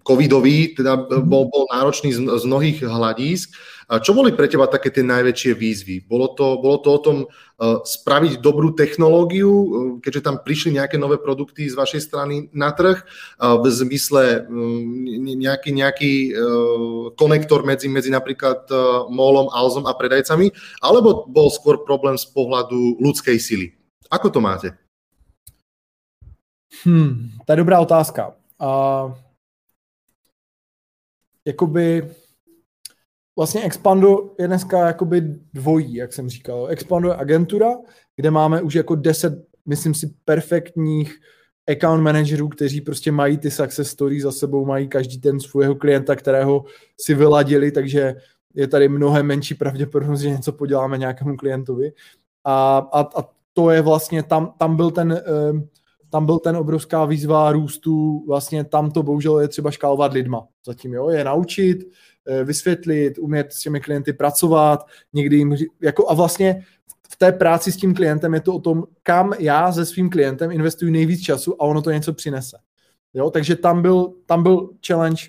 [0.03, 3.55] covidový, teda bol, bol náročný z, z mnohých hľadísk.
[3.89, 6.07] Čo boli pre teba také tie najväčšie výzvy?
[6.07, 9.67] Bolo to, bolo to o tom uh, spraviť dobrú technológiu, uh,
[9.99, 14.47] keďže tam prišli nejaké nové produkty z vašej strany na trh, uh, v zmysle
[15.43, 16.13] nejaký, nejaký
[17.19, 18.69] konektor medzi, medzi napríklad
[19.11, 23.67] molom, alzom a predajcami, alebo bol skôr problém z pohľadu ľudskej sily?
[24.07, 24.71] Ako to máte?
[26.83, 28.33] Hmm, to je dobrá otázka.
[28.57, 29.13] Uh,
[31.45, 32.07] jakoby
[33.35, 35.21] vlastně Expando je dneska jakoby
[35.53, 36.67] dvojí, jak jsem říkal.
[36.69, 37.69] Expando je agentura,
[38.15, 39.33] kde máme už jako deset,
[39.65, 41.19] myslím si, perfektních
[41.67, 46.15] account managerů, kteří prostě mají ty success stories za sebou, mají každý ten svého klienta,
[46.15, 46.65] kterého
[47.01, 48.15] si vyladili, takže
[48.53, 51.91] je tady mnohem menší pravděpodobnost, že něco poděláme nějakému klientovi.
[52.43, 55.67] A, a, a to je vlastně, tam, tam byl ten, ehm,
[56.13, 60.93] tam byl ten obrovská výzva růstu, vlastně tam to bohužel je třeba škálovat lidma zatím,
[60.93, 61.89] jo, je naučit,
[62.27, 66.65] eh, vysvětlit, umět s těmi klienty pracovat, někdy jim, jako a vlastně
[67.09, 70.51] v té práci s tím klientem je to o tom, kam já se svým klientem
[70.51, 72.57] investuju nejvíc času a ono to něco přinese.
[73.13, 75.23] Jo, takže tam byl, tam byl challenge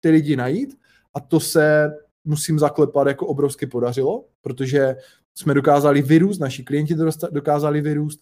[0.00, 0.78] ty lidi najít
[1.14, 1.90] a to se
[2.24, 4.96] musím zaklepat jako obrovsky podařilo, protože
[5.34, 6.94] jsme dokázali vyrůst, naši klienti
[7.30, 8.20] dokázali vyrůst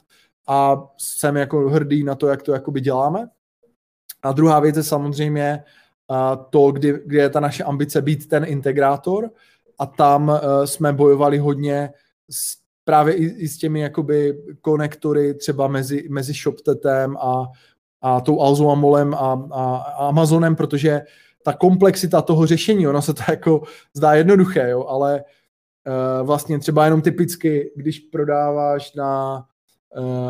[0.48, 3.28] a jsem jako hrdý na to, jak to jakoby děláme.
[4.22, 5.64] A druhá věc je samozřejmě
[6.50, 9.30] to, kdy, kdy je ta naše ambice být ten integrátor
[9.78, 11.90] a tam e, jsme bojovali hodně
[12.30, 17.46] s, právě i, i s těmi jakoby konektory třeba mezi, mezi ShopTetem a,
[18.02, 21.02] a tou Alzo a, a, a Amazonem, protože
[21.42, 23.62] ta komplexita toho řešení, ono se to jako
[23.94, 29.44] zdá jednoduché, jo, ale uh, vlastně třeba jenom typicky, když prodáváš na,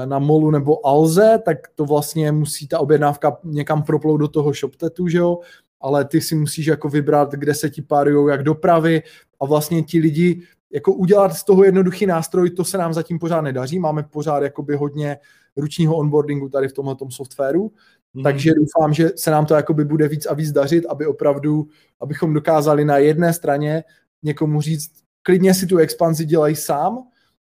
[0.04, 5.08] na Molu nebo Alze, tak to vlastně musí ta objednávka někam proplout do toho ShopTetu,
[5.08, 5.38] že jo,
[5.80, 9.02] ale ty si musíš jako vybrat, kde se ti párujou jak dopravy
[9.40, 10.42] a vlastně ti lidi
[10.72, 14.76] jako udělat z toho jednoduchý nástroj, to se nám zatím pořád nedaří, máme pořád jakoby
[14.76, 15.18] hodně
[15.56, 17.72] ručního onboardingu tady v tomhle softwaru,
[18.14, 18.22] Mm.
[18.22, 21.66] Takže doufám, že se nám to jakoby bude víc a víc dařit, aby opravdu,
[22.00, 23.84] abychom dokázali na jedné straně
[24.22, 24.92] někomu říct,
[25.22, 26.98] klidně si tu expanzi dělej sám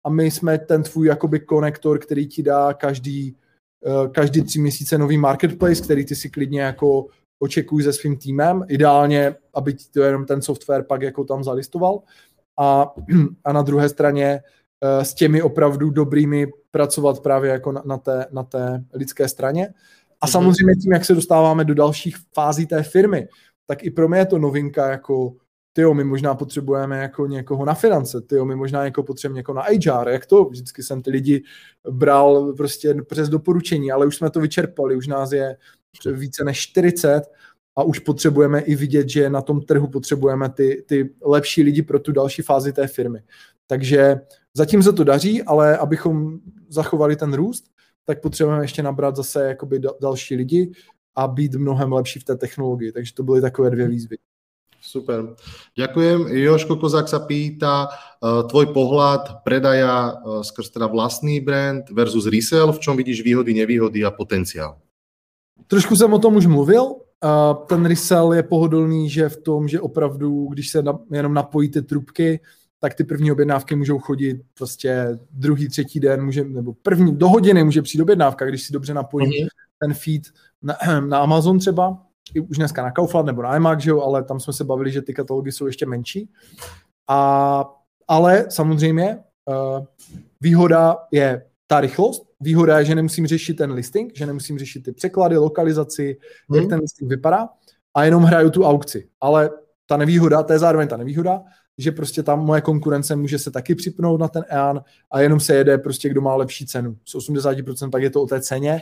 [0.07, 3.37] a my jsme ten tvůj jakoby konektor, který ti dá každý,
[3.87, 7.07] uh, každý tři měsíce nový marketplace, který ty si klidně jako
[7.39, 8.65] očekuj se svým týmem.
[8.69, 12.01] Ideálně, aby ti to jenom ten software pak jako tam zalistoval.
[12.59, 12.95] A,
[13.45, 14.41] a na druhé straně
[14.83, 19.69] uh, s těmi opravdu dobrými pracovat právě jako na, na, té, na té lidské straně.
[20.21, 20.33] A mhm.
[20.33, 23.29] samozřejmě tím, jak se dostáváme do dalších fází té firmy,
[23.67, 25.35] tak i pro mě je to novinka jako
[25.77, 29.63] tyjo, my možná potřebujeme jako někoho na finance, tyjo, my možná jako potřebujeme někoho na
[29.63, 31.43] HR, jak to, vždycky jsem ty lidi
[31.91, 35.57] bral prostě přes doporučení, ale už jsme to vyčerpali, už nás je
[36.13, 37.23] více než 40
[37.77, 41.99] a už potřebujeme i vidět, že na tom trhu potřebujeme ty, ty lepší lidi pro
[41.99, 43.23] tu další fázi té firmy.
[43.67, 44.21] Takže
[44.55, 47.65] zatím se to daří, ale abychom zachovali ten růst,
[48.05, 50.73] tak potřebujeme ještě nabrat zase jakoby další lidi
[51.15, 52.93] a být mnohem lepší v té technologii.
[52.93, 54.17] Takže to byly takové dvě výzvy.
[54.87, 55.35] Super.
[55.75, 56.31] Ďakujem.
[56.31, 62.71] Joško Kozák sa pýta, uh, tvoj pohľad predaja uh, skrz teda vlastný brand versus resell,
[62.71, 64.79] v čom vidíš výhody, nevýhody a potenciál?
[65.67, 66.83] Trošku jsem o tom už mluvil.
[67.25, 71.83] Uh, ten resell je pohodlný, že v tom, že opravdu, když se jenom napojí ty
[71.83, 72.41] trubky,
[72.79, 77.65] tak ty první objednávky můžou chodit prostě druhý, třetí den, může, nebo první, do hodiny
[77.65, 79.49] může přijít objednávka, když si dobře napojím mm-hmm.
[79.79, 80.23] ten feed
[80.63, 84.25] na, na Amazon třeba, i už dneska na Kaufland nebo na iMac, že jo, ale
[84.25, 86.31] tam jsme se bavili, že ty katalogy jsou ještě menší.
[87.09, 87.65] A,
[88.09, 89.85] ale samozřejmě uh,
[90.41, 94.93] výhoda je ta rychlost, výhoda je, že nemusím řešit ten listing, že nemusím řešit ty
[94.93, 96.17] překlady, lokalizaci,
[96.49, 96.57] mm.
[96.57, 97.49] jak ten listing vypadá
[97.95, 99.09] a jenom hraju tu aukci.
[99.21, 99.51] Ale
[99.87, 101.43] ta nevýhoda, to je zároveň ta nevýhoda,
[101.79, 105.55] že prostě tam moje konkurence může se taky připnout na ten EAN a jenom se
[105.55, 106.97] jede prostě, kdo má lepší cenu.
[107.05, 108.81] Z 80% pak je to o té ceně,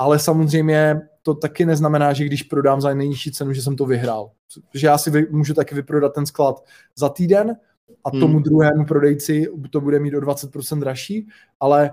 [0.00, 4.30] ale samozřejmě to taky neznamená, že když prodám za nejnižší cenu, že jsem to vyhrál.
[4.72, 6.64] Protože já si vy, můžu taky vyprodat ten sklad
[6.96, 7.56] za týden
[8.04, 8.42] a tomu hmm.
[8.42, 11.28] druhému prodejci to bude mít o 20% dražší,
[11.60, 11.92] ale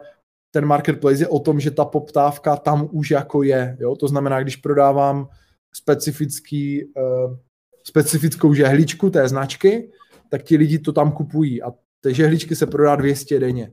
[0.52, 3.78] ten marketplace je o tom, že ta poptávka tam už jako je.
[3.80, 3.96] Jo?
[3.96, 5.28] To znamená, když prodávám
[5.74, 7.36] specifický, uh,
[7.84, 9.92] specifickou žehličku té značky,
[10.30, 13.72] tak ti lidi to tam kupují a ty žehličky se prodá 200 denně.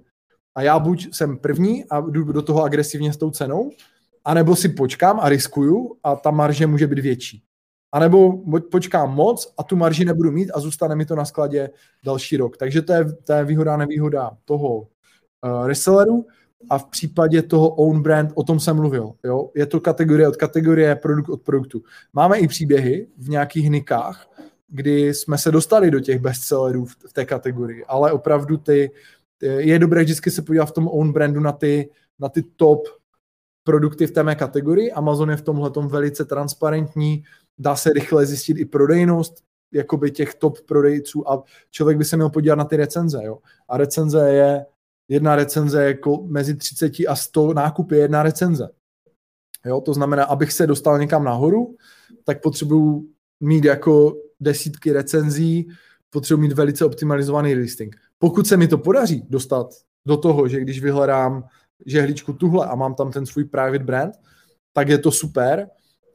[0.54, 3.70] A já buď jsem první a jdu do toho agresivně s tou cenou,
[4.24, 7.42] anebo si počkám a riskuju a ta marže může být větší.
[7.92, 11.70] A nebo počkám moc a tu marži nebudu mít a zůstane mi to na skladě
[12.04, 12.56] další rok.
[12.56, 14.86] Takže to je, to je výhoda a nevýhoda toho uh,
[15.66, 16.26] reselleru
[16.70, 19.12] a v případě toho own brand, o tom jsem mluvil.
[19.24, 19.50] Jo?
[19.54, 21.82] Je to kategorie od kategorie, produkt od produktu.
[22.12, 24.28] Máme i příběhy v nějakých nikách,
[24.68, 28.90] kdy jsme se dostali do těch bestsellerů v, té kategorii, ale opravdu ty,
[29.40, 32.88] je dobré vždycky se podívat v tom own brandu na ty, na ty top
[33.64, 34.92] produkty v té mé kategorii.
[34.92, 37.24] Amazon je v tomhle velice transparentní,
[37.58, 42.30] dá se rychle zjistit i prodejnost jakoby těch top prodejců a člověk by se měl
[42.30, 43.20] podívat na ty recenze.
[43.24, 43.38] Jo?
[43.68, 44.66] A recenze je,
[45.08, 48.68] jedna recenze jako mezi 30 a 100 nákupy je jedna recenze.
[49.66, 49.80] Jo?
[49.80, 51.76] To znamená, abych se dostal někam nahoru,
[52.24, 53.08] tak potřebuju
[53.40, 55.68] mít jako desítky recenzí,
[56.10, 57.96] potřebuji mít velice optimalizovaný listing.
[58.18, 59.66] Pokud se mi to podaří dostat
[60.06, 61.44] do toho, že když vyhledám
[61.86, 64.14] žehličku tuhle a mám tam ten svůj private brand,
[64.72, 65.68] tak je to super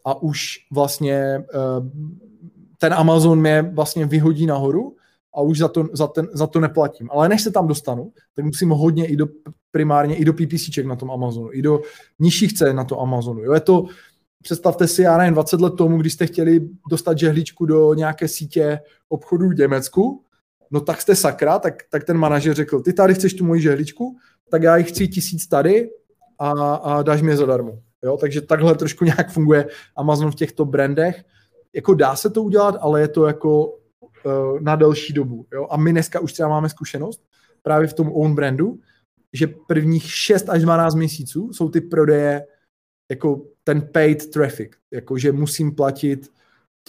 [0.05, 1.89] a už vlastně eh,
[2.77, 4.95] ten Amazon mě vlastně vyhodí nahoru
[5.35, 7.09] a už za to, za, ten, za to neplatím.
[7.11, 9.27] Ale než se tam dostanu, tak musím hodně i do,
[9.71, 11.81] primárně i do PPCček na tom Amazonu, i do
[12.19, 13.43] nižších cen na tom Amazonu.
[13.43, 13.85] Jo, je to,
[14.43, 18.79] představte si, já nevím, 20 let tomu, když jste chtěli dostat žehličku do nějaké sítě
[19.09, 20.23] obchodů v Německu,
[20.71, 24.17] no tak jste sakra, tak, tak ten manažer řekl, ty tady chceš tu moji žehličku,
[24.51, 25.89] tak já jich chci tisíc tady
[26.39, 27.79] a, a dáš mi je zadarmo.
[28.03, 28.17] Jo?
[28.17, 31.23] Takže takhle trošku nějak funguje Amazon v těchto brandech.
[31.73, 35.45] Jako dá se to udělat, ale je to jako uh, na delší dobu.
[35.53, 35.67] Jo?
[35.69, 37.21] A my dneska už třeba máme zkušenost
[37.61, 38.79] právě v tom own brandu,
[39.33, 42.45] že prvních 6 až 12 měsíců jsou ty prodeje
[43.11, 46.31] jako ten paid traffic, jako že musím platit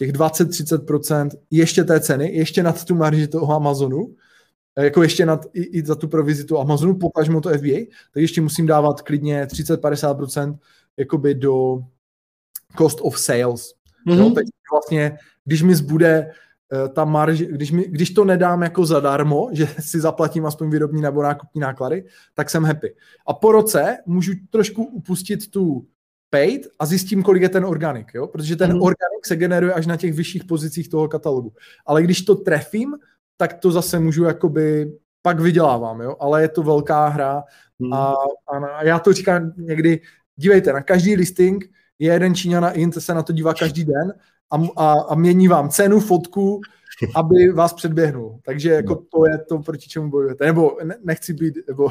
[0.01, 4.15] těch 20-30% ještě té ceny, ještě nad tu marži toho Amazonu,
[4.77, 7.79] Eh, jako ještě nad, i, i za tu provizi tu Amazonu, potažmo to FBA,
[8.15, 10.59] tak ještě musím dávat klidně 30-50%
[10.97, 11.79] jakoby do
[12.79, 13.75] cost of sales.
[14.07, 14.19] Mm-hmm.
[14.19, 16.31] Jo, takže vlastně, když mi zbude
[16.73, 21.03] uh, ta marž, když, mi, když to nedám jako zadarmo, že si zaplatím aspoň výrobní
[21.03, 22.95] nebo nákupní náklady, tak jsem happy.
[23.27, 25.87] A po roce můžu trošku upustit tu
[26.31, 28.27] paid a zjistím, kolik je ten organik, jo?
[28.27, 28.83] protože ten mm.
[28.83, 31.53] organik se generuje až na těch vyšších pozicích toho katalogu.
[31.87, 32.95] Ale když to trefím,
[33.37, 37.43] tak to zase můžu jakoby pak vydělávám, jo, ale je to velká hra
[37.81, 37.93] hmm.
[37.93, 38.15] a,
[38.47, 40.01] a já to říkám někdy,
[40.37, 41.65] dívejte, na každý listing
[41.99, 44.15] je jeden Číňan na Int, se na to dívá každý den
[44.51, 46.61] a, a, a mění vám cenu, fotku,
[47.15, 48.41] aby vás předběhnul.
[48.43, 49.03] Takže jako no.
[49.11, 50.47] to je to, proti čemu bojujete.
[50.47, 51.91] Nebo nechci být nebo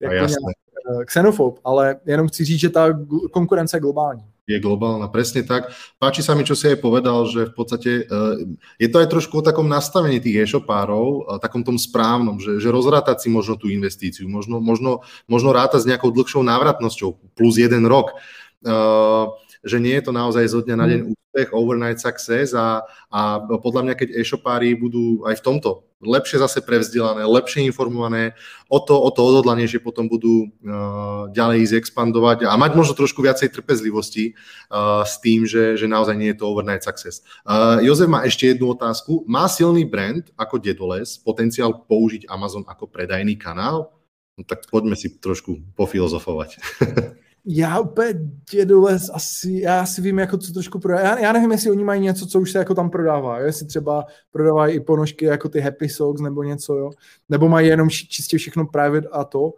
[0.00, 0.63] jako nějak eh,
[1.04, 2.88] xenofob, ale jenom chci říct, že ta
[3.32, 5.72] konkurence je globální je globálna, presne tak.
[5.96, 8.36] Páči sa mi, čo si aj povedal, že v podstate uh,
[8.76, 12.68] je to aj trošku o takom nastavení tých e-shopárov, uh, takom tom správnom, že, že
[12.68, 17.88] rozrátať si možno tú investíciu, možno, možno, možno rátať s nejakou dlhšou návratnosťou plus jeden
[17.88, 18.12] rok.
[19.64, 21.23] Že nie je to naozaj zo dňa na deň mm.
[21.34, 26.60] Úspech, overnight success a, a podľa mňa, keď e-shopári budú aj v tomto lepšie zase
[26.60, 28.36] prevzdelané, lepšie informované,
[28.68, 33.24] o to, o to odhodlanejšie potom budú uh, ďalej ísť expandovať a mať možno trošku
[33.24, 34.36] viacej trpezlivosti
[34.68, 37.24] uh, s tým, že, že naozaj nie je to overnight success.
[37.48, 39.24] Uh, Jozef má ešte jednu otázku.
[39.24, 43.96] Má silný brand ako Dedoles potenciál použiť Amazon ako predajný kanál?
[44.36, 46.60] No tak poďme si trošku pofilozofovať.
[47.46, 48.14] já úplně
[48.50, 51.00] dědule asi, já si vím, jako co trošku prodá.
[51.00, 53.46] Já, já, nevím, jestli oni mají něco, co už se jako tam prodává, jo?
[53.46, 56.90] jestli třeba prodávají i ponožky jako ty Happy Socks nebo něco, jo?
[57.28, 59.52] nebo mají jenom čistě všechno private a to.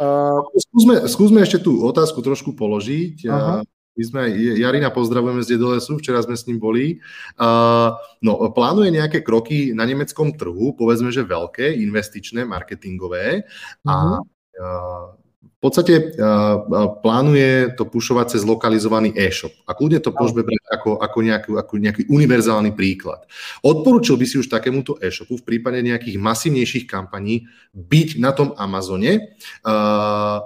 [0.00, 3.28] Uh, skúsme, skúsme ešte tú otázku trošku položiť.
[3.28, 3.60] Uh,
[3.92, 4.22] my sme,
[4.56, 6.98] Jarina pozdravujeme z Dedolesu, včera sme s ním boli.
[7.36, 7.92] Uh,
[8.24, 13.44] no, plánuje nejaké kroky na nemeckom trhu, povedzme, že veľké, investičné, marketingové.
[13.84, 13.92] Uh-huh.
[13.92, 16.66] A uh, v podstate uh,
[17.02, 19.54] plánuje to pušovať cez lokalizovaný e-shop.
[19.66, 23.26] A kľudne to môžeme brať ako, ako, nejaký, ako nejaký univerzálny príklad.
[23.62, 29.38] Odporučil by si už takémuto e-shopu v prípade nejakých masívnejších kampaní byť na tom Amazone,
[29.62, 30.42] uh,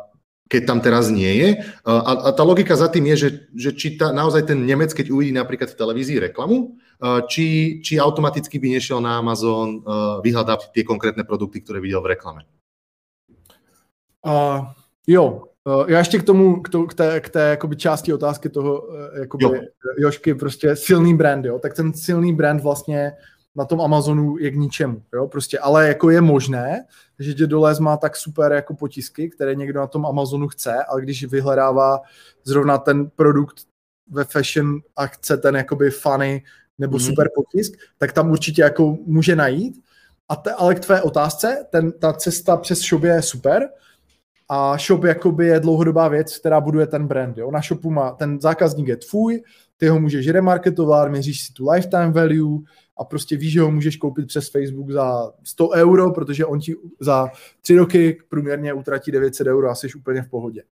[0.46, 1.48] keď tam teraz nie je.
[1.82, 5.10] A, a tá logika za tým je, že, že či ta, naozaj ten Nemec, keď
[5.10, 6.78] uvidí napríklad v televízii reklamu,
[7.26, 9.82] či, či automaticky by nešiel na Amazon
[10.22, 12.46] vyhľadať tie konkrétne produkty, ktoré videl v reklame.
[14.22, 14.70] Uh,
[15.06, 18.48] jo, uh, já ještě k tomu, k, to, k té, k té jakoby části otázky
[18.48, 19.52] toho uh, jakoby, jo.
[19.98, 23.12] Jošky, prostě silný brand, jo, tak ten silný brand vlastně
[23.56, 26.84] na tom Amazonu je k ničemu, jo, prostě, ale jako je možné,
[27.18, 31.24] že Dědolez má tak super jako potisky, které někdo na tom Amazonu chce, ale když
[31.24, 32.00] vyhledává
[32.44, 33.56] zrovna ten produkt
[34.10, 36.42] ve fashion a chce ten jakoby funny
[36.78, 37.06] nebo mm-hmm.
[37.06, 39.82] super potisk, tak tam určitě jako může najít.
[40.28, 43.68] A te, ale k tvé otázce, ten, ta cesta přes shop je super
[44.48, 47.38] a shop jakoby je dlouhodobá věc, která buduje ten brand.
[47.38, 47.50] Jo?
[47.50, 49.42] Na shopu má ten zákazník je tvůj,
[49.76, 52.58] ty ho můžeš remarketovat, měříš si tu lifetime value,
[52.98, 56.74] a prostě víš, že ho můžeš koupit přes Facebook za 100 euro, protože on ti
[57.00, 57.28] za
[57.62, 60.62] tři roky průměrně utratí 900 euro a jsi úplně v pohodě.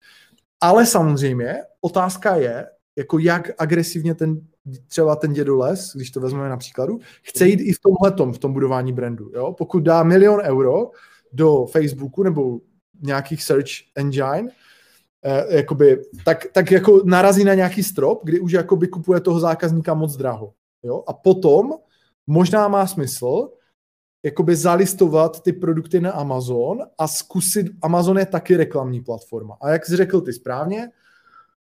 [0.61, 2.67] Ale samozřejmě otázka je,
[2.97, 4.41] jako jak agresivně ten
[4.87, 8.53] třeba ten dědoles, když to vezmeme na příkladu, chce jít i v tomhle v tom
[8.53, 9.31] budování brandu.
[9.35, 9.53] Jo?
[9.59, 10.91] Pokud dá milion euro
[11.33, 12.61] do Facebooku nebo
[13.03, 14.49] nějakých search engine,
[15.23, 19.95] eh, jakoby, tak, tak jako narazí na nějaký strop, kdy už jakoby kupuje toho zákazníka
[19.95, 20.53] moc draho.
[20.83, 21.05] Jo?
[21.07, 21.73] A potom
[22.27, 23.49] možná má smysl
[24.25, 29.57] jakoby zalistovat ty produkty na Amazon a zkusit, Amazon je taky reklamní platforma.
[29.61, 30.89] A jak jsi řekl ty správně,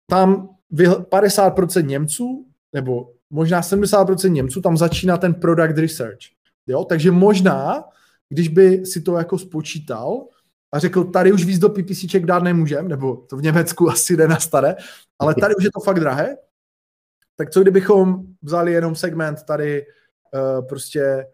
[0.06, 6.18] tam 50% Němců, nebo možná 70% Němců, tam začíná ten product research.
[6.66, 6.84] Jo?
[6.84, 7.84] Takže možná,
[8.28, 10.26] když by si to jako spočítal
[10.76, 14.28] a řekl, tady už víc do PPCček dát nemůžem, nebo to v Německu asi jde
[14.28, 14.76] na staré,
[15.18, 16.36] ale tady už je to fakt drahé,
[17.36, 21.26] tak co kdybychom vzali jenom segment tady uh, prostě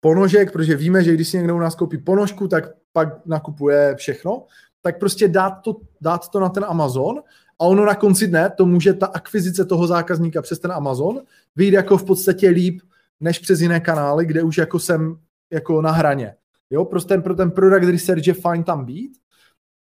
[0.00, 4.46] ponožek, protože víme, že když si někdo u nás koupí ponožku, tak pak nakupuje všechno,
[4.82, 7.22] tak prostě dát to, dát to na ten Amazon
[7.60, 11.22] a ono na konci dne to může ta akvizice toho zákazníka přes ten Amazon
[11.56, 12.80] vyjít jako v podstatě líp
[13.20, 15.16] než přes jiné kanály, kde už jako jsem
[15.52, 16.34] jako na hraně.
[16.70, 19.18] Jo, prostě pro ten product research je fajn tam být,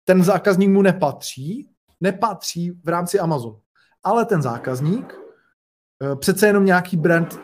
[0.04, 1.70] ten zákazník mu nepatří,
[2.02, 3.60] nepatří v rámci Amazonu.
[4.04, 5.16] Ale ten zákazník
[6.04, 7.40] eh, přece jenom nějaký brand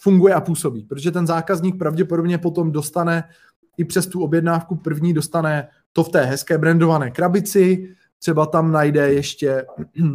[0.00, 3.24] funguje a působí, protože ten zákazník pravděpodobně potom dostane
[3.76, 9.12] i přes tu objednávku první dostane to v té hezké brandované krabici, třeba tam najde
[9.12, 9.66] ještě
[10.00, 10.12] uh,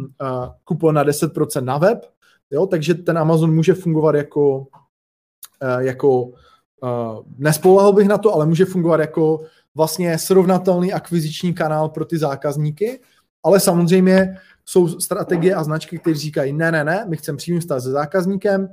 [0.64, 1.98] kupon na 10% na web,
[2.50, 4.66] jo, takže ten Amazon může fungovat jako, uh,
[5.78, 6.32] jako
[6.82, 9.40] uh, bych na to, ale může fungovat jako
[9.74, 13.00] vlastně srovnatelný akviziční kanál pro ty zákazníky,
[13.42, 17.82] ale samozřejmě jsou strategie a značky, které říkají, ne, ne, ne, my chceme přímý vztah
[17.82, 18.68] se zákazníkem,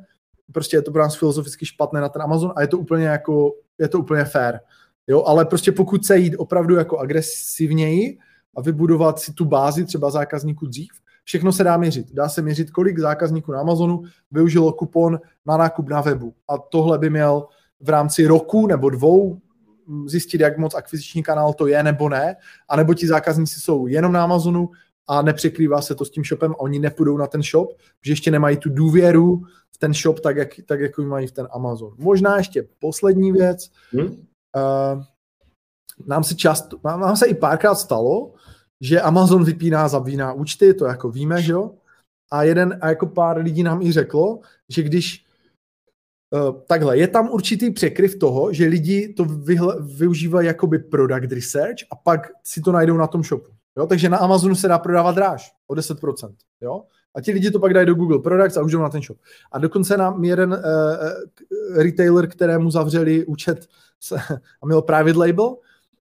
[0.51, 3.53] prostě je to pro nás filozoficky špatné na ten Amazon a je to úplně jako,
[3.77, 4.59] je to úplně fair.
[5.07, 8.17] Jo, ale prostě pokud se jít opravdu jako agresivněji
[8.57, 10.91] a vybudovat si tu bázi třeba zákazníků dřív,
[11.23, 12.13] všechno se dá měřit.
[12.13, 16.33] Dá se měřit, kolik zákazníků na Amazonu využilo kupon na nákup na webu.
[16.47, 17.47] A tohle by měl
[17.79, 19.39] v rámci roku nebo dvou
[20.05, 22.35] zjistit, jak moc akviziční kanál to je nebo ne,
[22.69, 24.69] a nebo ti zákazníci jsou jenom na Amazonu
[25.07, 27.73] a nepřekrývá se to s tím shopem a oni nepůjdou na ten shop,
[28.05, 31.47] že ještě nemají tu důvěru v ten shop tak, jak, tak jako mají v ten
[31.51, 31.93] Amazon.
[31.97, 33.71] Možná ještě poslední věc.
[33.91, 34.07] Hmm?
[34.07, 35.03] Uh,
[36.05, 38.33] nám se často, nám se i párkrát stalo,
[38.81, 41.71] že Amazon vypíná, zapíná účty, to jako víme, že jo?
[42.31, 45.25] A jeden, a jako pár lidí nám i řeklo, že když
[46.67, 51.95] takhle, je tam určitý překryv toho, že lidi to vyhle, využívají jakoby product research a
[51.95, 53.51] pak si to najdou na tom shopu.
[53.77, 53.87] Jo?
[53.87, 56.33] Takže na Amazonu se dá prodávat dráž o 10%.
[56.61, 56.83] Jo?
[57.15, 59.17] A ti lidi to pak dají do Google Products a už jdou na ten shop.
[59.51, 60.57] A dokonce nám jeden uh,
[61.83, 63.67] retailer, kterému zavřeli účet
[64.61, 65.55] a měl private label,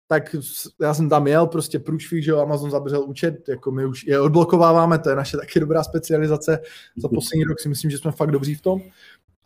[0.09, 0.37] tak
[0.81, 4.21] já jsem tam jel, prostě průšvih, že jo, Amazon zabřel účet, jako my už je
[4.21, 6.61] odblokováváme, to je naše taky dobrá specializace.
[6.97, 8.81] Za poslední rok si myslím, že jsme fakt dobří v tom.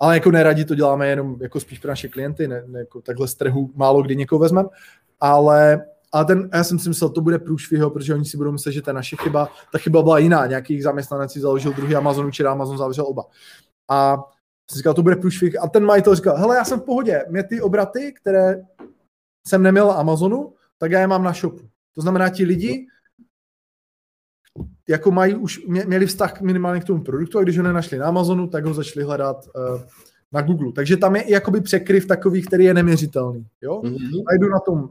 [0.00, 3.28] Ale jako neradi to děláme jenom jako spíš pro naše klienty, ne, ne jako takhle
[3.28, 4.68] z trhu málo kdy někoho vezmeme,
[5.20, 8.72] ale a ten, já jsem si myslel, to bude průšvih, protože oni si budou myslet,
[8.72, 9.48] že je naše chyba.
[9.72, 10.46] Ta chyba byla jiná.
[10.46, 13.24] Nějaký zaměstnanec si založil druhý Amazon, či Amazon zavřel oba.
[13.88, 14.16] A
[14.70, 15.62] jsem říkal, to bude průšvih.
[15.62, 17.24] A ten majitel říkal, hele, já jsem v pohodě.
[17.28, 18.62] Mě ty obraty, které
[19.46, 21.68] jsem neměl Amazonu, tak já je mám na shopu.
[21.94, 22.86] To znamená, ti lidi
[24.88, 28.46] jako mají už, měli vztah minimálně k tomu produktu a když ho nenašli na Amazonu,
[28.46, 29.80] tak ho začali hledat uh,
[30.32, 30.72] na Google.
[30.72, 33.46] Takže tam je i jakoby překryv takový, který je neměřitelný.
[33.62, 33.80] Jo?
[33.84, 34.22] Mm-hmm.
[34.30, 34.88] Najdu na tom, uh,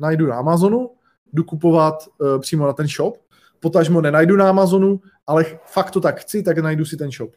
[0.00, 0.90] najdu na Amazonu,
[1.32, 3.16] jdu kupovat uh, přímo na ten shop,
[3.60, 7.30] potažmo nenajdu na Amazonu, ale fakt to tak chci, tak najdu si ten shop.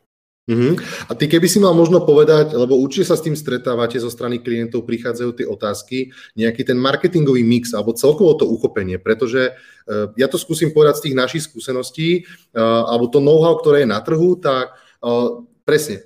[0.50, 0.74] Uh-huh.
[1.06, 4.42] A ty keby si mal možno povedať, lebo určite sa s tým stretávate zo strany
[4.42, 5.98] klientov, prichádzajú tie otázky,
[6.34, 11.04] nejaký ten marketingový mix alebo celkovo to uchopenie, pretože uh, ja to skúsim povedať z
[11.06, 12.26] tých našich skúseností,
[12.58, 14.74] uh, alebo to know-how, ktoré je na trhu, tak
[15.06, 16.02] uh, presne,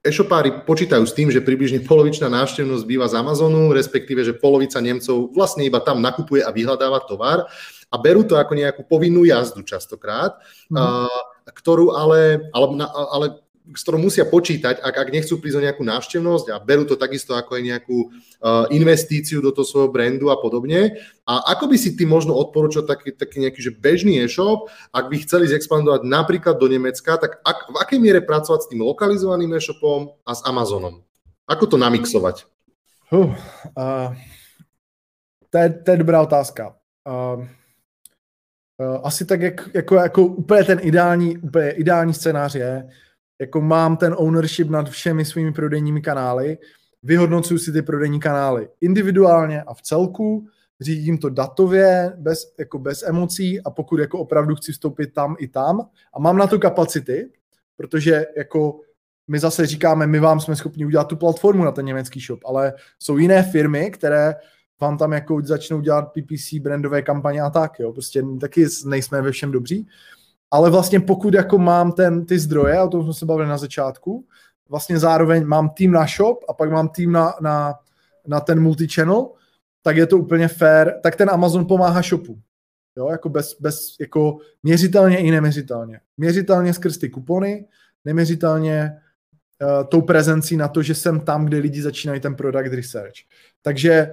[0.00, 5.36] e-shopári počítajú s tým, že približne polovičná návštevnosť býva z Amazonu, respektíve, že polovica Nemcov
[5.36, 7.44] vlastne iba tam nakupuje a vyhľadáva tovar
[7.92, 10.40] a berú to ako nejakú povinnú jazdu častokrát,
[10.72, 10.76] mm.
[10.80, 11.20] uh,
[11.52, 13.26] ktorú ale, ale, ale
[13.70, 17.38] s ktorou musia počítať, ak, ak nechcú prísť o nejakú návštevnosť a berú to takisto
[17.38, 20.98] ako aj nejakú uh, investíciu do toho svojho brandu a podobne.
[21.22, 25.16] A ako by si ty možno odporučil taký, taký nejaký že bežný e-shop, ak by
[25.22, 30.18] chceli zexpandovať napríklad do Nemecka, tak ak, v akej miere pracovať s tým lokalizovaným e-shopom
[30.26, 31.06] a s Amazonom?
[31.46, 32.46] Ako to namixovať?
[33.10, 33.34] Uh,
[33.74, 34.14] uh,
[35.50, 36.78] to, je, to je dobrá otázka.
[37.02, 37.42] Uh,
[38.78, 42.88] uh, asi tak, jak, jako, jako úplně ten ideální, úplně ideální scénář je,
[43.40, 46.58] jako mám ten ownership nad všemi svými prodejními kanály,
[47.02, 50.46] vyhodnocuju si ty prodejní kanály individuálně a v celku,
[50.80, 55.48] řídím to datově, bez, jako bez emocí a pokud jako opravdu chci vstoupit tam i
[55.48, 57.30] tam a mám na to kapacity,
[57.76, 58.80] protože jako
[59.28, 62.72] my zase říkáme, my vám jsme schopni udělat tu platformu na ten německý shop, ale
[62.98, 64.34] jsou jiné firmy, které
[64.80, 69.32] vám tam jako začnou dělat PPC, brandové kampaně a tak, jo, prostě taky nejsme ve
[69.32, 69.88] všem dobří,
[70.50, 74.26] ale vlastně pokud jako mám ten, ty zdroje, o tom jsme se bavili na začátku,
[74.68, 77.74] vlastně zároveň mám tým na shop a pak mám tým na, na,
[78.26, 79.28] na ten multi-channel,
[79.82, 82.38] tak je to úplně fair, tak ten Amazon pomáhá shopu.
[82.96, 86.00] Jo, jako bez, bez, jako měřitelně i neměřitelně.
[86.16, 87.66] Měřitelně skrz ty kupony,
[88.04, 89.00] neměřitelně
[89.62, 93.14] uh, tou prezencí na to, že jsem tam, kde lidi začínají ten product research.
[93.62, 94.12] Takže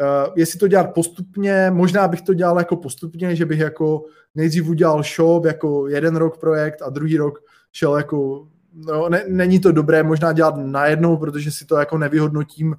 [0.00, 4.68] Uh, jestli to dělat postupně, možná bych to dělal jako postupně, že bych jako nejdřív
[4.68, 7.38] udělal shop jako jeden rok projekt a druhý rok
[7.72, 12.76] šel jako, no ne, není to dobré možná dělat najednou, protože si to jako nevyhodnotím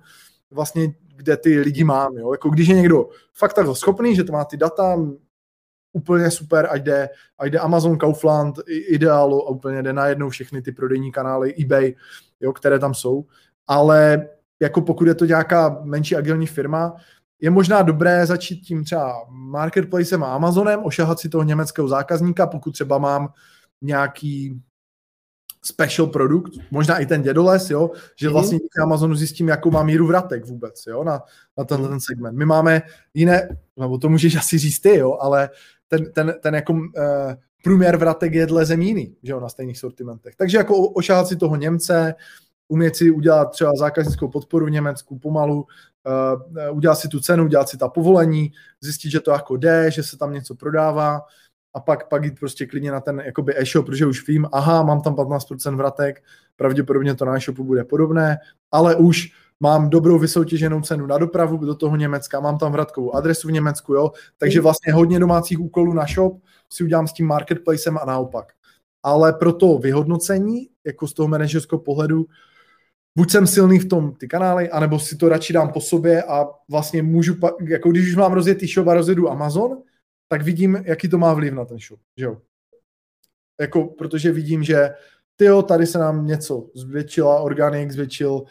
[0.52, 2.32] vlastně, kde ty lidi mám, jo?
[2.32, 4.98] jako když je někdo fakt takhle schopný, že to má ty data,
[5.94, 7.10] úplně super, ať jde,
[7.40, 11.94] ať jde Amazon, Kaufland, Idealo a úplně jde najednou všechny ty prodejní kanály, eBay,
[12.40, 13.26] jo, které tam jsou,
[13.68, 14.28] ale
[14.62, 16.96] jako pokud je to nějaká menší agilní firma,
[17.42, 22.72] je možná dobré začít tím třeba marketplacem a Amazonem, ošahat si toho německého zákazníka, pokud
[22.72, 23.34] třeba mám
[23.82, 24.62] nějaký
[25.66, 28.34] special produkt, možná i ten dědoles, jo, že mhm.
[28.34, 31.22] vlastně díky Amazonu zjistím, jakou má míru vratek vůbec, jo, na,
[31.58, 32.38] na tenhle ten segment.
[32.38, 32.82] My máme
[33.14, 35.50] jiné, nebo to můžeš asi říct ty, jo, ale
[35.88, 36.82] ten, ten, ten jako uh,
[37.64, 40.36] průměr vratek je dle zemí jiný, že jo, na stejných sortimentech.
[40.36, 42.16] Takže jako ošahat si toho Němce,
[42.68, 45.66] umět si udělat třeba zákaznickou podporu v Německu pomalu,
[46.66, 48.52] uh, udělat si tu cenu, udělat si ta povolení,
[48.82, 51.22] zjistit, že to jako jde, že se tam něco prodává
[51.74, 55.02] a pak, pak jít prostě klidně na ten jakoby e-shop, protože už vím, aha, mám
[55.02, 56.24] tam 15% vratek,
[56.56, 58.38] pravděpodobně to na e-shopu bude podobné,
[58.72, 63.48] ale už mám dobrou vysoutěženou cenu na dopravu do toho Německa, mám tam vratkovou adresu
[63.48, 67.98] v Německu, jo, takže vlastně hodně domácích úkolů na shop si udělám s tím marketplacem
[67.98, 68.54] a naopak.
[69.04, 72.26] Ale pro to vyhodnocení, jako z toho manažerského pohledu,
[73.16, 76.48] buď jsem silný v tom ty kanály, anebo si to radši dám po sobě a
[76.70, 77.36] vlastně můžu,
[77.68, 79.84] jako když už mám rozjetý shop a rozjedu Amazon,
[80.28, 82.38] tak vidím, jaký to má vliv na ten shop, že jo.
[83.62, 84.90] Jako, protože vidím, že
[85.36, 88.46] ty jo, tady se nám něco zvětšila, Organic zvětšil, uh,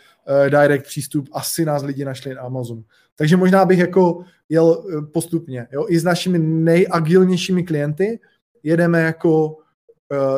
[0.49, 2.83] direct přístup, asi nás lidi našli na Amazon.
[3.17, 8.21] Takže možná bych jako jel uh, postupně, jo, i s našimi nejagilnějšími klienty
[8.63, 9.57] jedeme jako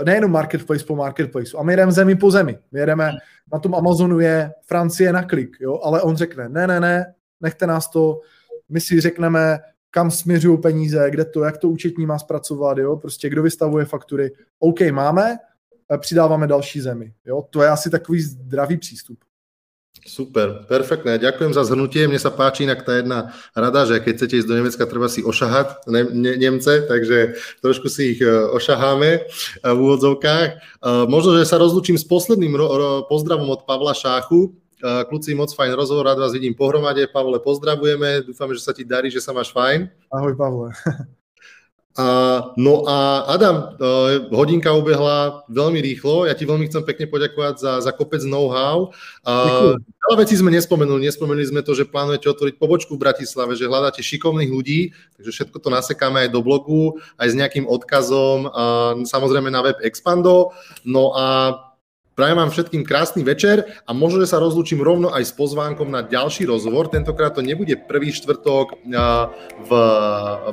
[0.05, 2.59] nejenom marketplace po marketplaceu, a my jedeme zemi po zemi.
[2.73, 3.13] My jedeme,
[3.53, 7.67] na tom Amazonu je Francie na klik, jo, ale on řekne, ne, ne, ne, nechte
[7.67, 8.21] nás to,
[8.69, 9.59] my si řekneme,
[9.91, 14.33] kam směřují peníze, kde to, jak to účetní má zpracovat, jo, prostě kdo vystavuje faktury.
[14.59, 15.37] OK, máme,
[15.99, 17.13] přidáváme další zemi.
[17.25, 19.19] Jo, to je asi takový zdravý přístup.
[20.05, 21.17] Super, perfektné.
[21.17, 22.05] Ďakujem za zhrnutie.
[22.05, 25.25] Mne sa páči inak tá jedna rada, že keď chcete ísť do Nemecka, treba si
[25.25, 29.21] ošahať ne, ne, Nemce, takže trošku si ich e, ošaháme e,
[29.65, 30.49] v úvodzovkách.
[30.53, 30.57] E,
[31.09, 32.59] možno, že sa rozlučím s posledným
[33.09, 34.53] pozdravom od Pavla Šáchu.
[35.09, 37.09] Kluci, moc fajn rozhovor, rád vás vidím pohromade.
[37.09, 39.89] Pavle, pozdravujeme, dúfame, že sa ti darí, že sa máš fajn.
[40.13, 40.69] Ahoj, Pavle.
[41.97, 43.73] A, no a Adam,
[44.29, 46.29] hodinka ubehla veľmi rýchlo.
[46.29, 48.93] Ja ti veľmi chcem pekne poďakovať za, za kopec know-how.
[50.07, 51.09] Veľa vecí sme nespomenuli.
[51.09, 55.57] Nespomenuli sme to, že plánujete otvoriť pobočku v Bratislave, že hľadáte šikovných ľudí, takže všetko
[55.59, 60.55] to nasekáme aj do blogu, aj s nejakým odkazom, uh, samozrejme na web Expando.
[60.87, 61.59] No a
[62.17, 66.01] Prajem vám všetkým krásny večer a možno, že sa rozlúčim rovno aj s pozvánkom na
[66.01, 66.89] ďalší rozhovor.
[66.89, 68.81] Tentokrát to nebude prvý štvrtok
[69.61, 69.71] v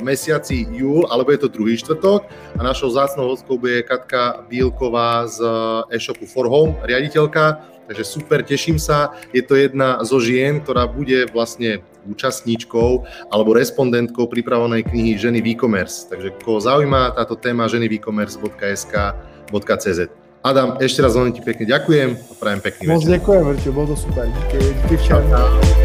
[0.03, 2.27] mesiaci júl, alebo je to druhý štvrtok
[2.59, 5.39] a našou zácnou hostkou bude Katka Bílková z
[5.95, 7.63] e-shopu For Home, riaditeľka.
[7.87, 9.15] Takže super, teším sa.
[9.31, 11.79] Je to jedna zo žien, ktorá bude vlastne
[12.11, 16.11] účastníčkou alebo respondentkou pripravenej knihy Ženy e-commerce.
[16.11, 19.99] Takže koho zaujíma táto téma ženy e-commerce.sk.cz.
[20.43, 23.15] Adam, ešte raz veľmi ti pekne ďakujem a prajem pekný Moc večer.
[23.15, 24.27] ďakujem, Verčo, bolo to super.
[24.27, 25.82] Díky, díky všem.